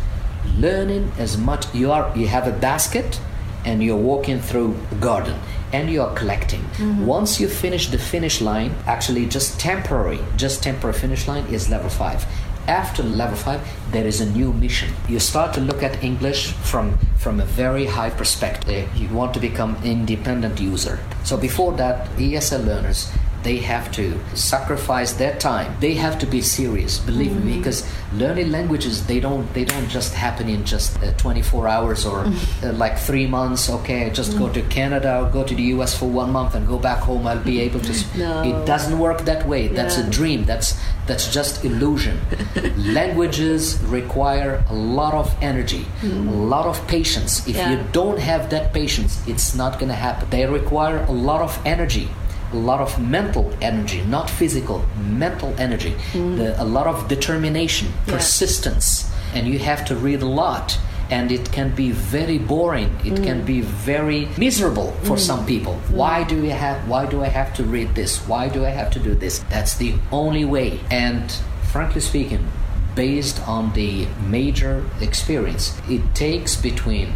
[0.57, 1.73] learning as much.
[1.73, 3.19] You are you have a basket,
[3.65, 5.39] and you're walking through a garden,
[5.73, 6.61] and you are collecting.
[6.61, 7.05] Mm-hmm.
[7.05, 11.89] Once you finish the finish line, actually just temporary, just temporary finish line is level
[11.89, 12.25] five.
[12.67, 14.93] After level five, there is a new mission.
[15.07, 18.87] You start to look at English from from a very high perspective.
[18.95, 20.99] You want to become independent user.
[21.23, 23.11] So before that, ESL learners
[23.43, 25.75] they have to sacrifice their time.
[25.79, 27.79] They have to be serious believe me because
[28.13, 32.19] learning languages they don't they don't just happen in just uh, 24 hours or
[32.63, 36.09] uh, like three months okay just go to canada or go to the us for
[36.09, 38.41] one month and go back home i'll be able to No.
[38.43, 39.67] it doesn't work that way.
[39.67, 40.45] That's a dream.
[40.45, 40.69] That's
[41.07, 42.17] that's just illusion.
[42.93, 46.07] Languages require a lot of energy a
[46.55, 47.47] lot of patience.
[47.47, 50.29] If you don't have that patience it's not going to happen.
[50.29, 52.09] They require a lot of energy
[52.51, 55.95] a lot of mental energy not physical mental energy.
[56.13, 56.37] Mm.
[56.37, 58.13] The, a lot of determination Yeah.
[58.15, 59.11] persistence.
[59.33, 60.77] And you have to read a lot
[61.11, 62.89] and it can be very boring.
[63.03, 63.23] It mm.
[63.23, 65.19] can be very miserable for mm.
[65.19, 65.75] some people.
[65.89, 68.17] Why do you have why do i have to read this?
[68.27, 69.39] Why do i have to do this?
[69.49, 70.79] That's the only way.
[70.91, 71.31] And
[71.71, 72.47] frankly speaking
[72.95, 77.07] based on the major experience it takes between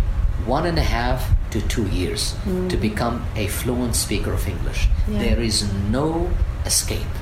[0.46, 2.82] one and a half to two years to hmm.
[2.82, 4.88] become a fluent speaker of english.
[5.08, 6.32] There is no
[6.66, 7.14] escape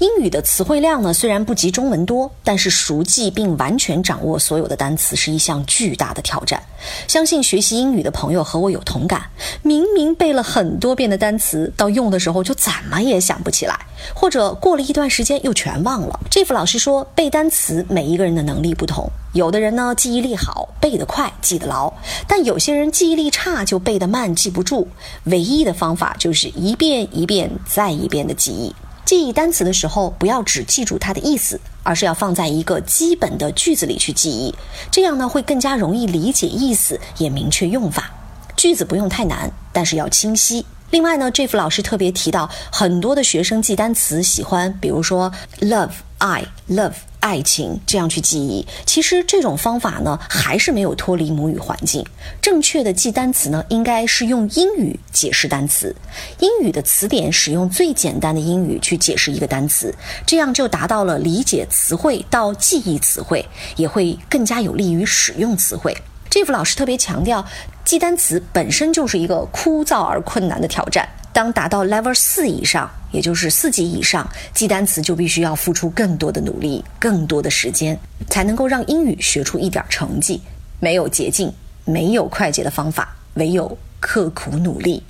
[0.00, 6.62] 英语的词汇量呢，虽然不及中文多，但是熟记并完全掌握所有的单词是一项巨大的挑战。
[7.06, 9.24] 相信学习英语的朋友和我有同感。
[9.62, 13.78] 明明背了很多遍的单词，到用的时候就怎么也想不起来，
[14.14, 16.18] 或者过了一段时间又全忘了。
[16.30, 21.92] 这副老师说，背单词每一个人的能力不同，有的人呢记忆力好，背得快，记得牢；
[22.26, 24.88] 但有些人记忆力差，就背得慢，记不住。
[25.24, 28.74] 唯一的方法就是一遍一遍再一遍的记忆。
[29.10, 34.54] 记忆单词的时候，不要只记住它的意思，而是要放在一个基本的句子里去记忆，
[34.88, 38.08] 这样呢会更加容易理解意思，也明确用法。
[38.56, 40.64] 句子不用太难，但是要清晰。
[40.92, 46.94] 另外呢这幅老师特别提到，很多的学生记单词喜欢，比如说 love、I、love。
[47.20, 52.02] 爱情这样去记忆，其实这种方法呢，还是没有脱离母语环境。
[52.40, 55.94] 正确的记单词呢，应该是用英语解释单词。
[56.38, 59.94] 英语的词典使用最简单的英语去解释一个单词，
[60.26, 63.44] 这样就达到了理解词汇到记忆词汇，
[63.76, 65.94] 也会更加有利于使用词汇。
[66.30, 67.44] 这幅老师特别强调，
[67.84, 71.06] 记单词本身就是一个枯燥而困难的挑战。
[71.32, 80.40] 当达到 Level 四以上，也就是四级以上，记单词就必须要付出更多的努力、更多的时间，才能够让英语学出一点成绩。
[80.78, 81.52] 没有捷径，
[81.84, 85.02] 没有快捷的方法，唯有刻苦努力。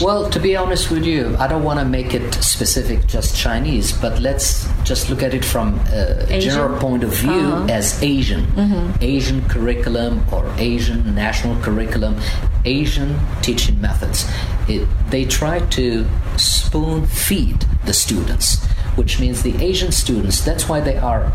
[0.00, 3.92] Well, to be honest with you, I don't want to make it specific just Chinese,
[3.92, 7.66] but let's just look at it from a general point of view uh-huh.
[7.68, 8.46] as Asian.
[8.46, 8.96] Mm-hmm.
[9.02, 12.18] Asian curriculum or Asian national curriculum,
[12.64, 14.26] Asian teaching methods.
[14.68, 16.06] It, they try to
[16.38, 18.64] spoon feed the students,
[18.96, 21.30] which means the Asian students, that's why they are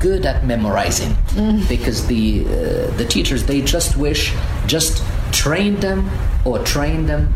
[0.00, 1.66] good at memorizing mm.
[1.68, 4.34] because the uh, the teachers they just wish
[4.66, 6.10] just train them
[6.44, 7.32] or train them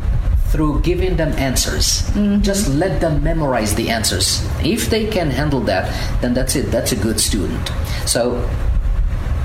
[0.50, 2.02] through giving them answers.
[2.14, 2.42] Mm-hmm.
[2.42, 4.44] Just let them memorize the answers.
[4.64, 6.70] If they can handle that, then that's it.
[6.70, 7.70] That's a good student.
[8.06, 8.48] So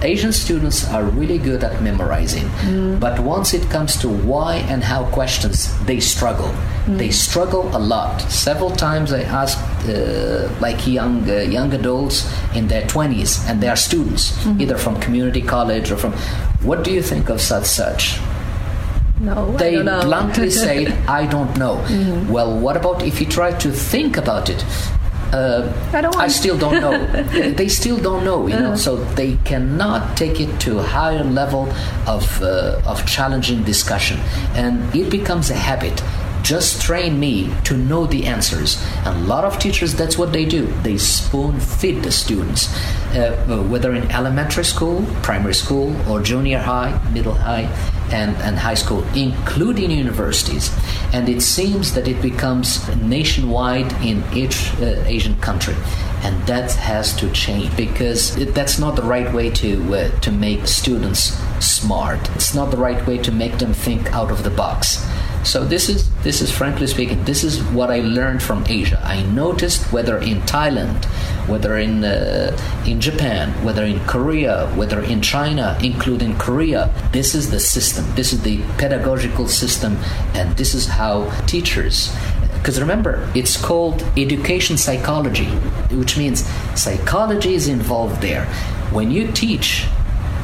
[0.04, 3.00] Asian students are really good at memorizing, mm.
[3.00, 6.50] but once it comes to why and how questions, they struggle.
[6.86, 6.98] Mm.
[6.98, 8.20] They struggle a lot.
[8.22, 13.70] Several times I asked, uh, like young uh, young adults in their twenties, and they
[13.70, 14.62] are students, mm-hmm.
[14.62, 16.14] either from community college or from.
[16.66, 18.20] What do you think of such such?
[19.22, 21.78] No, they bluntly say, I don't know.
[21.78, 22.32] Mm-hmm.
[22.32, 24.66] Well, what about if you try to think about it?
[25.32, 27.54] Uh, I, don't I still don't know.
[27.54, 28.76] they still don't know, you know.
[28.76, 31.72] So they cannot take it to a higher level
[32.08, 34.20] of uh, of challenging discussion,
[34.56, 36.02] and it becomes a habit
[36.44, 38.84] just train me to know the answers.
[39.06, 40.66] And a lot of teachers, that's what they do.
[40.82, 42.74] They spoon feed the students,
[43.16, 47.70] uh, whether in elementary school, primary school, or junior high, middle high,
[48.12, 50.72] and, and high school, including universities.
[51.14, 55.76] And it seems that it becomes nationwide in each uh, Asian country.
[56.24, 60.32] And that has to change because it, that's not the right way to uh, to
[60.32, 62.20] make students smart.
[62.36, 65.04] It's not the right way to make them think out of the box.
[65.44, 69.02] So this is this is frankly speaking, this is what I learned from Asia.
[69.04, 71.08] I noticed whether in Thailand,
[71.52, 77.52] whether in uh, in Japan, whether in Korea, whether in China, including Korea, this is
[77.52, 78.06] the system.
[78.16, 79.98] This is the pedagogical system,
[80.34, 82.16] and this is how teachers.
[82.58, 85.50] Because remember, it's called education psychology,
[85.92, 88.46] which means psychology is involved there.
[88.92, 89.86] When you teach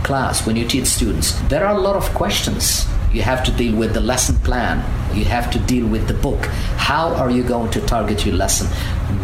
[0.04, 3.76] class, when you teach students, there are a lot of questions you have to deal
[3.76, 4.78] with the lesson plan.
[5.15, 6.46] You have to deal with the book.
[6.76, 8.67] How are you going to target your lesson?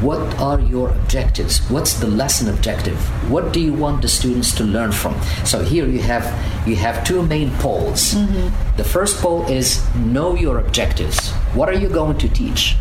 [0.01, 1.59] What are your objectives?
[1.69, 2.97] What's the lesson objective?
[3.29, 5.19] What do you want the students to learn from?
[5.43, 6.23] So here you have
[6.67, 8.13] you have two main poles.
[8.13, 8.77] Mm-hmm.
[8.77, 11.31] The first pole is know your objectives.
[11.53, 12.75] What are you going to teach?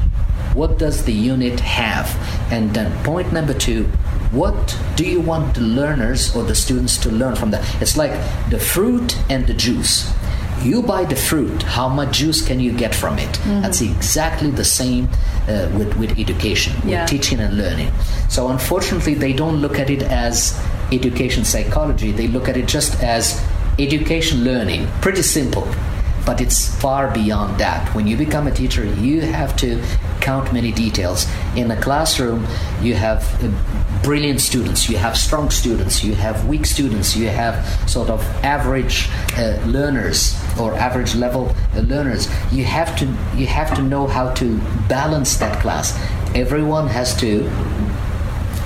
[0.54, 2.08] What does the unit have?
[2.52, 3.84] And then point number two,
[4.30, 7.82] what do you want the learners or the students to learn from that?
[7.82, 8.12] It's like
[8.50, 10.12] the fruit and the juice
[10.64, 13.28] you buy the fruit how much juice can you get from it?
[13.28, 13.62] Mm-hmm.
[13.62, 15.08] that's exactly the same
[15.48, 17.92] uh, with, with education with teaching and learning.
[18.28, 20.58] So unfortunately they don't look at it as
[20.92, 22.12] education psychology.
[22.12, 23.42] They look at it just as
[23.78, 24.86] education learning.
[25.00, 25.66] Pretty simple
[26.24, 27.94] but it's far beyond that.
[27.94, 29.82] When you become a teacher, you have to
[30.20, 31.26] count many details.
[31.56, 32.46] In a classroom,
[32.80, 33.50] you have uh,
[34.02, 37.56] brilliant students, you have strong students, you have weak students, you have
[37.90, 42.28] sort of average uh, learners or average level uh, learners.
[42.52, 43.06] You have to
[43.36, 44.58] you have to know how to
[44.88, 45.98] balance that class.
[46.34, 47.50] Everyone has to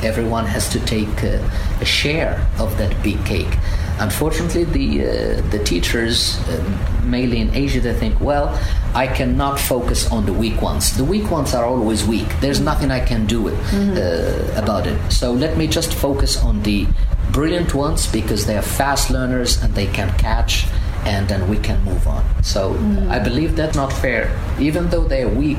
[0.03, 1.41] everyone has to take uh,
[1.81, 3.59] a share of that big cake.
[3.99, 8.59] Unfortunately, the uh, the teachers, uh, mainly in Asia, they think, well,
[8.95, 10.97] I cannot focus on the weak ones.
[10.97, 12.29] The weak ones are always weak.
[12.41, 14.57] There's nothing I can do it, mm-hmm.
[14.57, 14.99] uh, about it.
[15.11, 16.87] So let me just focus on the
[17.33, 20.67] brilliant ones because they are fast learners and they can catch
[21.05, 22.25] and then we can move on.
[22.43, 23.09] So mm.
[23.11, 24.37] I believe that's not fair.
[24.59, 25.59] Even though they are weak,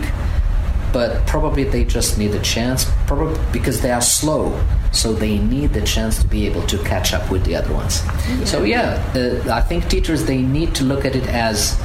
[0.91, 4.59] but probably they just need a chance, probably because they are slow,
[4.97, 8.01] so they need the chance to be able to catch up with the other ones.
[8.05, 8.45] Yeah.
[8.45, 11.79] So yeah, uh, I think teachers they need to look at it as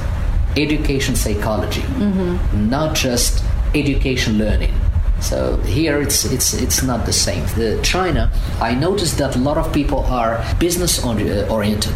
[0.57, 2.69] education psychology, mm-hmm.
[2.69, 3.43] not just
[3.75, 4.73] education learning.
[5.21, 7.45] So here it's it's it's not the same.
[7.55, 11.95] The China, I noticed that a lot of people are business uh, oriented.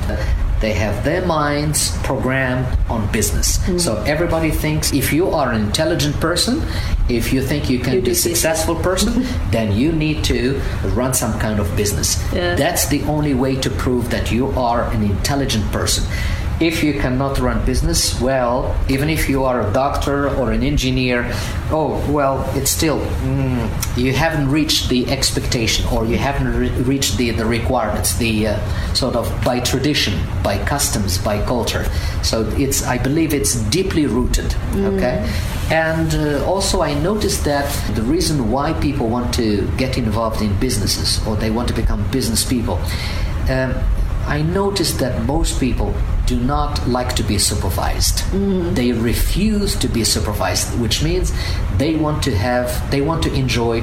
[0.61, 3.59] they have their minds programmed on business.
[3.83, 6.61] So everybody thinks if you are an intelligent person,
[7.09, 10.59] if you think you can You be a successful person, then you need to
[10.93, 12.21] run some kind of business.
[12.33, 12.55] Yeah.
[12.55, 16.03] That's the only way to prove that you are an intelligent person.
[16.59, 21.31] If you cannot run business, well, even if you are a doctor or an engineer,
[21.69, 27.15] oh, well, it's still, mm, you haven't reached the expectation or you haven't re- reached
[27.17, 31.85] the, the requirements, the uh, sort of by tradition, by customs, by culture.
[32.23, 35.29] So it's, I believe it's deeply rooted, okay?
[35.69, 40.57] And uh, also, I noticed that the reason why people want to get involved in
[40.59, 42.79] businesses or they want to become business people,
[43.49, 43.75] um,
[44.25, 45.93] I noticed that most people
[46.27, 48.19] do not like to be supervised.
[48.19, 48.73] Mm-hmm.
[48.75, 51.33] They refuse to be supervised, which means
[51.77, 53.81] they want to have, they want to enjoy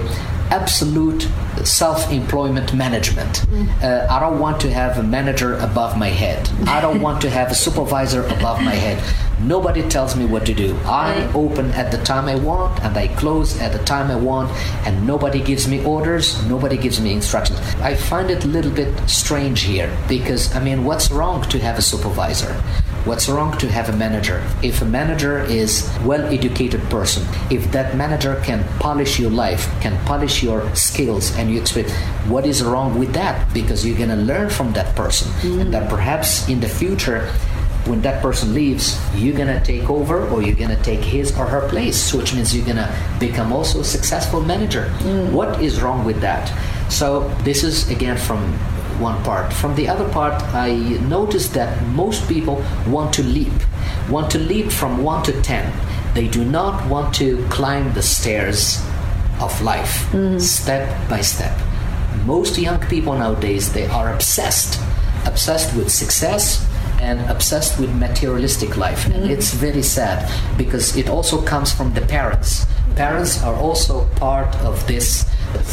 [0.50, 1.28] absolute
[1.64, 3.44] self-employment management.
[3.82, 6.48] Uh, I don't want to have a manager above my head.
[6.66, 9.02] I don't want to have a supervisor above my head.
[9.40, 10.76] Nobody tells me what to do.
[10.84, 14.50] I open at the time I want and I close at the time I want,
[14.86, 17.58] and nobody gives me orders, nobody gives me instructions.
[17.80, 21.78] I find it a little bit strange here because, I mean, what's wrong to have
[21.78, 22.60] a supervisor?
[23.04, 24.42] What's wrong to have a manager?
[24.62, 30.42] If a manager is well-educated person, if that manager can polish your life, can polish
[30.42, 31.90] your skills, and you expect,
[32.32, 33.52] what is wrong with that?
[33.52, 35.60] Because you're gonna learn from that person, mm-hmm.
[35.60, 37.28] and that perhaps in the future
[37.84, 41.68] when that person leaves, you're gonna take over or you're gonna take his or her
[41.68, 42.88] place, which means you're gonna
[43.20, 44.90] become also a successful manager.
[45.00, 45.32] Mm.
[45.32, 46.50] What is wrong with that?
[46.90, 48.40] So, this is again from
[49.00, 49.52] one part.
[49.52, 50.74] From the other part, I
[51.08, 53.52] noticed that most people want to leap,
[54.08, 55.72] want to leap from 1 to 10.
[56.14, 58.80] They do not want to climb the stairs
[59.40, 60.38] of life mm-hmm.
[60.38, 61.58] step by step.
[62.24, 64.80] Most young people nowadays, they are obsessed,
[65.26, 66.66] obsessed with success,
[67.00, 69.06] and obsessed with materialistic life.
[69.06, 69.30] And mm-hmm.
[69.30, 72.66] it's very sad because it also comes from the parents.
[72.96, 75.24] Parents are also part of this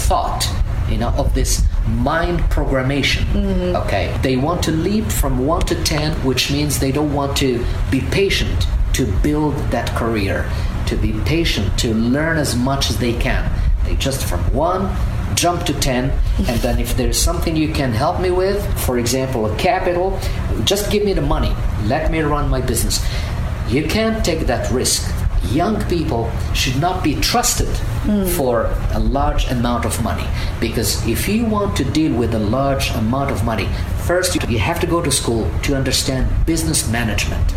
[0.07, 0.49] thought,
[0.89, 3.23] you know, of this mind programmation.
[3.33, 3.75] Mm-hmm.
[3.87, 4.17] Okay.
[4.21, 8.01] They want to leap from 1 to 10, which means they don't want to be
[8.01, 10.49] patient to build that career,
[10.87, 13.51] to be patient, to learn as much as they can.
[13.85, 14.95] They just from 1
[15.35, 16.09] jump to 10
[16.47, 20.19] and then if there's something you can help me with for example a capital
[20.65, 21.55] just give me the money
[21.85, 23.03] let me run my business
[23.69, 25.09] you can't take that risk
[25.49, 27.69] young people should not be trusted
[28.35, 30.27] for a large amount of money.
[30.59, 33.67] Because if you want to deal with a large amount of money
[34.01, 37.53] first you have to go to school to understand business management.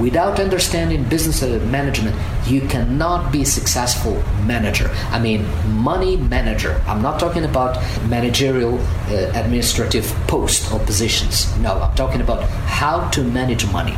[0.00, 2.16] Without understanding business management
[2.46, 4.14] you cannot be successful
[4.46, 4.88] manager.
[5.10, 6.80] I mean money manager.
[6.86, 7.76] I'm not talking about
[8.08, 11.56] managerial uh, administrative post or positions.
[11.58, 12.44] No i'm talking about
[12.80, 13.96] how to manage money.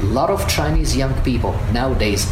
[0.00, 2.30] A lot of chinese young people nowadays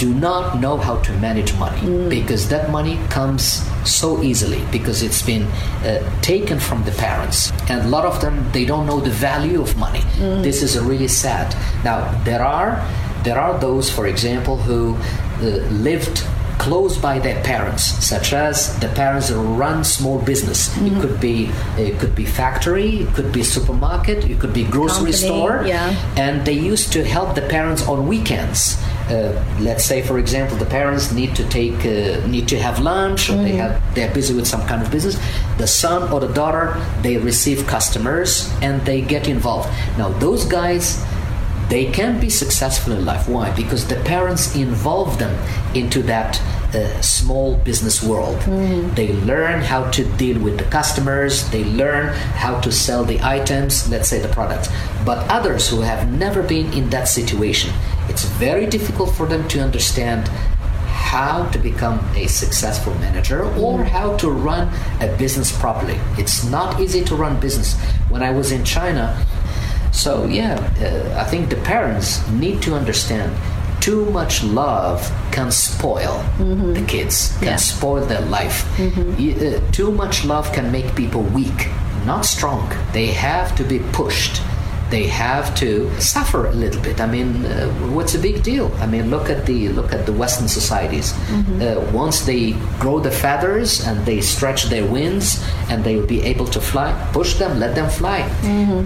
[0.00, 3.44] do not know how to manage money because that money comes
[3.84, 7.52] so easily because it's been uh, taken from the parents.
[7.68, 10.02] And a lot of them they don't know the value of money.
[10.46, 11.54] This is really sad.
[11.84, 12.70] Now there are
[13.24, 15.44] there are those for example who uh,
[15.88, 16.24] lived
[16.58, 20.60] close by their parents such as the parents run small business.
[20.78, 25.12] It could be it could be factory it could be supermarket it could be grocery
[25.12, 25.62] Company, store.
[25.66, 25.88] yeah.
[26.16, 28.76] and they used to help the parents on weekends.
[29.10, 33.28] Uh, let's say, for example, the parents need to take uh, need to have lunch,
[33.28, 35.18] or they have they're busy with some kind of business.
[35.58, 39.68] The son or the daughter they receive customers and they get involved.
[39.98, 41.04] Now those guys.
[41.70, 43.28] They can be successful in life.
[43.28, 43.54] Why?
[43.54, 45.30] Because the parents involve them
[45.72, 46.42] into that
[46.74, 48.40] uh, small business world.
[48.94, 51.48] They learn how to deal with the customers.
[51.50, 54.68] They learn how to sell the items, let's say the products.
[55.04, 57.72] But others who have never been in that situation,
[58.08, 60.28] it's very difficult for them to understand
[61.10, 65.98] how to become a successful manager or how to run a business properly.
[66.18, 67.74] It's not easy to run business.
[68.10, 69.26] When I was in China,
[69.92, 73.32] so yeah, uh, I think the parents need to understand
[73.80, 77.56] too much love can spoil the kids, can Yeah.
[77.56, 78.64] spoil their life.
[79.18, 81.68] Y- uh, too much love can make people weak,
[82.06, 82.68] not strong.
[82.92, 84.40] They have to be pushed.
[84.90, 87.00] They have to suffer a little bit.
[87.00, 88.72] I mean, uh, what's a big deal?
[88.82, 91.14] I mean, look at the look at the Western societies.
[91.62, 95.38] Uh, once they grow the feathers and they stretch their wings
[95.70, 98.24] and they will be able to fly, push them, let them fly.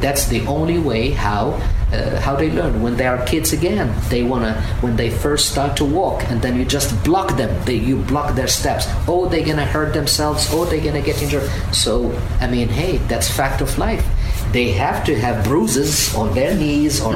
[0.05, 1.55] That's the only way how
[1.93, 2.83] uh, how they learn.
[2.83, 6.41] When they are kids again they want to when they first start to walk and
[6.43, 7.51] then you just block them.
[7.65, 8.87] They you block their steps.
[9.07, 10.49] Oh they're gonna hurt themselves.
[10.51, 11.49] Oh they're gonna get injured.
[11.73, 14.05] So i mean hey that's fact of life.
[14.53, 17.15] They have to have bruises on their knees, or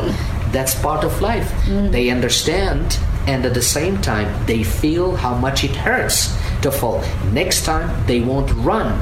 [0.50, 1.48] that's part of life.
[1.92, 2.98] They understand,
[3.28, 7.00] and at the same time, they feel how much it hurts to fall.
[7.32, 8.98] Next time, they won't run,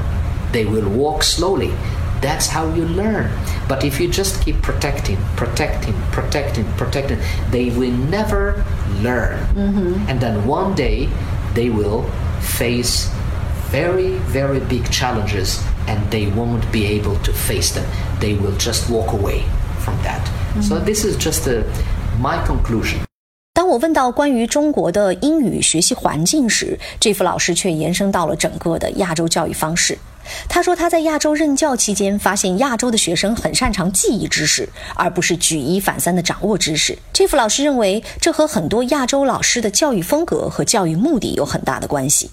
[0.51, 1.73] they will walk slowly.
[2.21, 3.29] That's how you learn.
[3.67, 7.19] But if you just keep protecting, protecting, protecting, protecting,
[7.51, 8.63] they will never
[9.01, 9.37] learn.
[9.55, 10.09] Mm-hmm.
[10.09, 11.09] And then one day
[11.53, 12.05] they will
[12.41, 13.09] face
[13.69, 17.85] very, very big challenges and they won't be able to face them.
[18.19, 19.43] They will just walk away
[19.79, 20.21] from that.
[20.25, 20.61] Mm-hmm.
[20.61, 21.63] So this is just a,
[22.19, 23.01] my conclusion.
[23.53, 29.97] 当我问到关于中国的英语学习环境时，Jeff 老师却延伸到了整个的亚洲教育方式。
[30.49, 36.97] 他说他在亚洲任教期间，发现亚洲的学生很擅长记忆知识，而不是举一反三的掌握知识。
[37.13, 42.29] 这副老师认为，这和很多亚洲老师的教育风格和教育目的有很大的关系。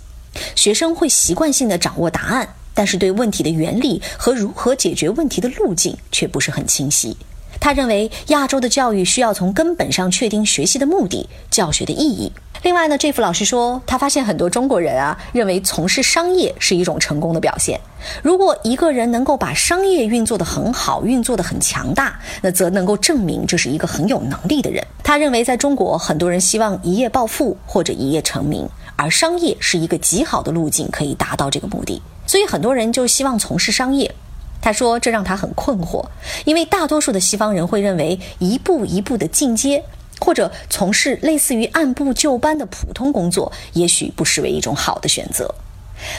[0.54, 7.16] 学生会习惯性的掌握答案，但是对问题的原理和如何解决问题的路径却不是很清晰。
[7.64, 12.30] 他认为亚洲的教育需要从根本上确定学习的目的、教学的意义。
[12.62, 17.80] 另外呢，这副老师说，他发现很多中国人啊，认为从事商业是一种成功的表现。
[18.22, 24.86] 如果一个人能够把商业运作得很好，运作得很强大，那则能够证明这是一个很有能力的人。
[25.02, 32.02] 他认为，在中国，很多人希望一夜暴富或者一夜成名，而商业是一个极好的路径，可以达到这个目的。
[32.26, 34.14] 所以，很多人就希望从事商业。
[34.64, 36.02] 他说，这让他很困惑，
[36.46, 39.84] 因为大多数的西方人会认为一步一步的进阶，
[40.18, 45.54] 或者从事类似于按部就班的普通工作，也许不失为一种好的选择。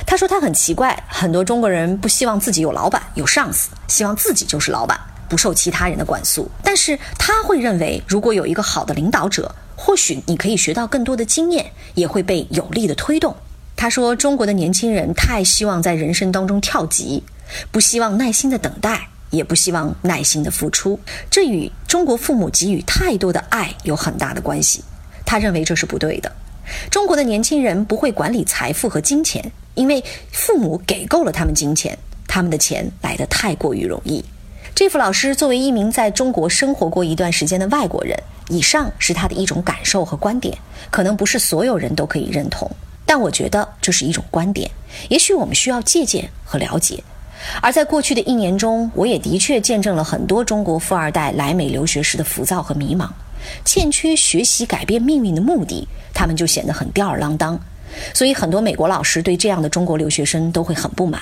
[0.06, 4.96] 他说他很奇怪，很多中国人不希望自己有老板、有上司，希望自己就是老板，
[5.28, 6.48] 不受其他人的管束。
[6.64, 11.66] 但是他会认为，如果有一个好的领导者，或许你可以学到更多的经验，
[11.96, 13.36] 也会被有力的推动。
[13.76, 17.24] 他说，中国的年轻人太希望在人生当中跳级。
[17.72, 21.00] 不希望耐心的等待，也不希望耐心的付出，
[21.30, 24.84] 这与中国父母给予太多的爱有很大的关系。
[25.26, 26.32] 他认为这是不对的。
[26.90, 31.98] 中国的年轻人不会管理财富和金钱，因为父母给够了他们金钱，
[32.28, 34.24] 他们的钱来得太过于容易。
[34.74, 38.18] 这副老师作为一名在中国生活过一段时间的外国人，
[38.50, 40.58] 以上是他的一种感受和观点，
[40.92, 42.70] 可能不是所有人都可以认同，
[43.06, 44.70] 但我觉得这是一种观点，
[45.10, 47.04] 也许我们需要借鉴和了解。
[47.62, 53.10] 而在过去的一年中，我也的确见证了很多中国富二代来美留学时的浮躁和迷茫，
[53.64, 57.60] 欠缺学习改变命运的目的，他们就显得很吊儿郎当。
[58.14, 61.22] 所以，很多美国老师对这样的中国留学生都会很不满。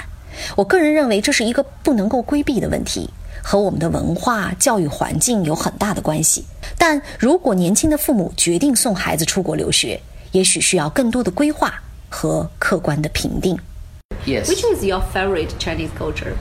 [0.55, 3.07] 我个人认为这是一个不能够规避的问题，
[3.43, 6.43] 和我们的文化教育环境有很大的关系。
[6.78, 9.99] 但如果年轻的父母决定送孩子出国留学，
[10.32, 11.74] 也许需要更多的规划
[12.09, 13.55] 和客观的评定。
[14.26, 14.49] Yes.
[14.49, 16.38] Which is your favorite Chinese culture?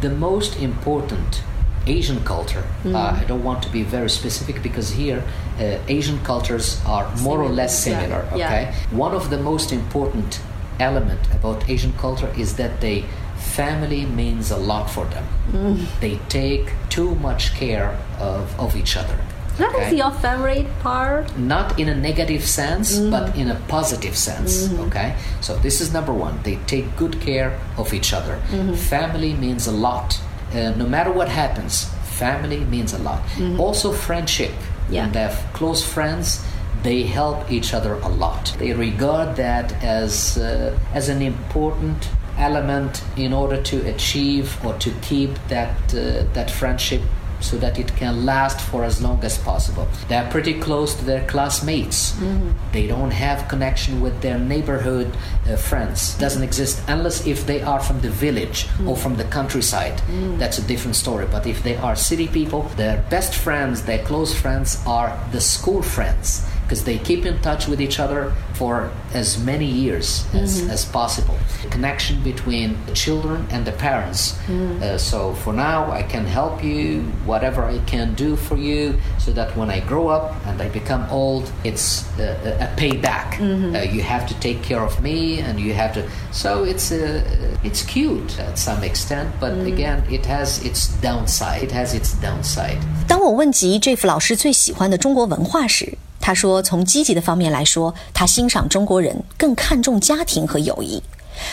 [0.00, 1.42] the most important
[1.86, 2.64] Asian culture.
[2.84, 5.22] Uh, I don't want to be very specific because here
[5.58, 8.28] uh, Asian cultures are more or less similar.
[8.34, 8.46] yeah.
[8.46, 10.40] Okay, one of the most important
[10.80, 13.04] element about Asian culture is that they
[13.36, 15.86] family means a lot for them.
[16.00, 19.18] They take too much care of, of each other.
[19.58, 19.96] That is okay?
[19.96, 21.36] your favorite part?
[21.38, 25.16] not in a negative sense but in a positive sense okay?
[25.40, 26.40] So this is number one.
[26.42, 28.36] They take good care of each other.
[28.76, 30.20] Family means a lot.
[30.52, 31.86] Uh, no matter what happens
[32.16, 33.22] family means a lot.
[33.58, 34.52] Also friendship.
[34.88, 35.04] Yeah.
[35.04, 36.44] and they have close friends
[36.82, 38.54] they help each other a lot.
[38.58, 44.90] They regard that as uh, as an important element in order to achieve or to
[45.02, 47.02] keep that uh, that friendship
[47.40, 49.88] so that it can last for as long as possible.
[50.08, 52.12] They are pretty close to their classmates.
[52.12, 52.72] Mm-hmm.
[52.72, 55.16] They don't have connection with their neighborhood
[55.48, 56.16] uh, friends.
[56.18, 58.98] Doesn't exist unless if they are from the village or mm.
[58.98, 59.98] from the countryside.
[60.08, 60.38] Mm.
[60.38, 61.26] That's a different story.
[61.30, 65.82] But if they are city people, their best friends, their close friends are the school
[65.82, 70.85] friends because they keep in touch with each other for as many years as, as
[70.85, 71.37] possible.
[71.69, 74.39] Connection between the children and the parents.
[74.49, 79.31] Uh, so for now, I can help you, whatever I can do for you, so
[79.33, 83.39] that when I grow up and I become old, it's uh, a a payback.
[83.39, 86.03] Uh, you have to take care of me, and you have to.
[86.31, 87.21] So it's uh,
[87.63, 91.63] it's cute at some extent, but again, it has its downside.
[91.63, 92.77] It has its downside.
[93.07, 101.02] 当我问及这副老师最喜欢的中国文化时， 他说，从积极的方面来说，他欣赏中国人更看重家庭和友谊。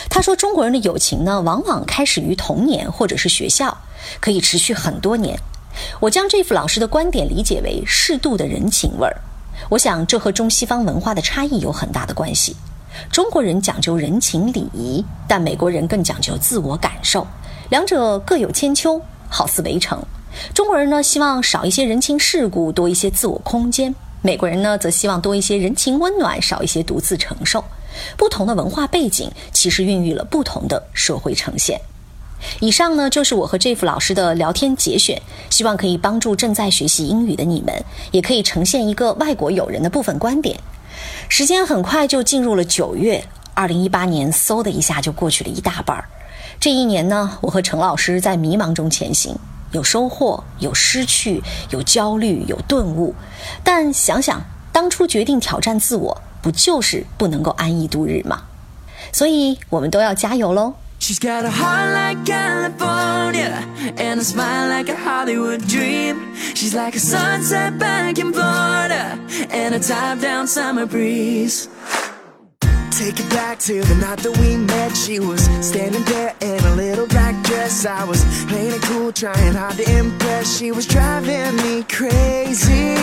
[0.08, 3.76] 他说，中国人的友情呢，往往开始于童年或者是学校，
[4.20, 5.38] 可以持续很多年。
[6.00, 9.16] 我将这副老师的观点理解为适度的人情味儿。
[9.68, 12.56] 我想，这和中西方文化的差异有很大的关系。
[13.10, 17.26] 中国人讲究人情礼仪，但美国人更讲究自我感受，
[17.70, 19.00] 两者各有千秋。
[19.26, 20.00] 好似围城。
[20.54, 23.92] 中国人呢，希望少一些人情世故，多一些自我空间；
[24.24, 27.62] 美国人呢，则希望多一些人情温暖，少一些独自承受。
[28.16, 31.78] 不同的文化背景，其实孕育了不同的社会呈现。
[32.58, 35.20] 以上呢，就是我和 Jeff 老师的聊天节选，
[35.50, 40.58] 希望可以帮助正在学习英语的你们，也可以呈现一个外国友人的部分观点。
[41.28, 43.22] 时间很快就进入了九月，
[43.52, 46.08] 二零一八年嗖的一下就过去了一大半儿。
[46.58, 49.36] 这一年呢，我和陈老师在迷茫中前行，
[49.74, 53.14] 有收获，有失去，有焦虑，有顿悟。
[53.62, 58.44] 但想想当初决定挑战自我，不就是不能够安逸度日吗？
[59.12, 63.62] 所以我们都要加油喽！She's got a heart like California
[63.98, 66.16] and a smile like a Hollywood dream.
[66.54, 69.18] She's like a sunset back in Florida
[69.50, 71.68] and a top down summer breeze.
[72.98, 74.96] Take it back to the night that we met.
[74.96, 77.84] She was standing there in a little black dress.
[77.84, 80.56] I was playing it cool, trying hard to impress.
[80.56, 82.94] She was driving me crazy.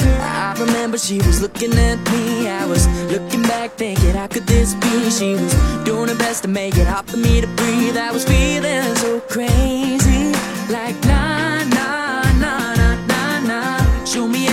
[0.00, 2.48] I remember she was looking at me.
[2.48, 5.10] I was looking back, thinking, how could this be?
[5.10, 5.54] She was
[5.84, 7.98] doing her best to make it hard for me to breathe.
[7.98, 10.32] I was feeling so crazy,
[10.72, 14.04] like nah, nah, nah, nah, nah.
[14.06, 14.47] Show me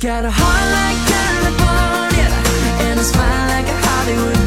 [0.00, 2.30] got a heart like California
[2.88, 4.39] and a smile like a Hollywood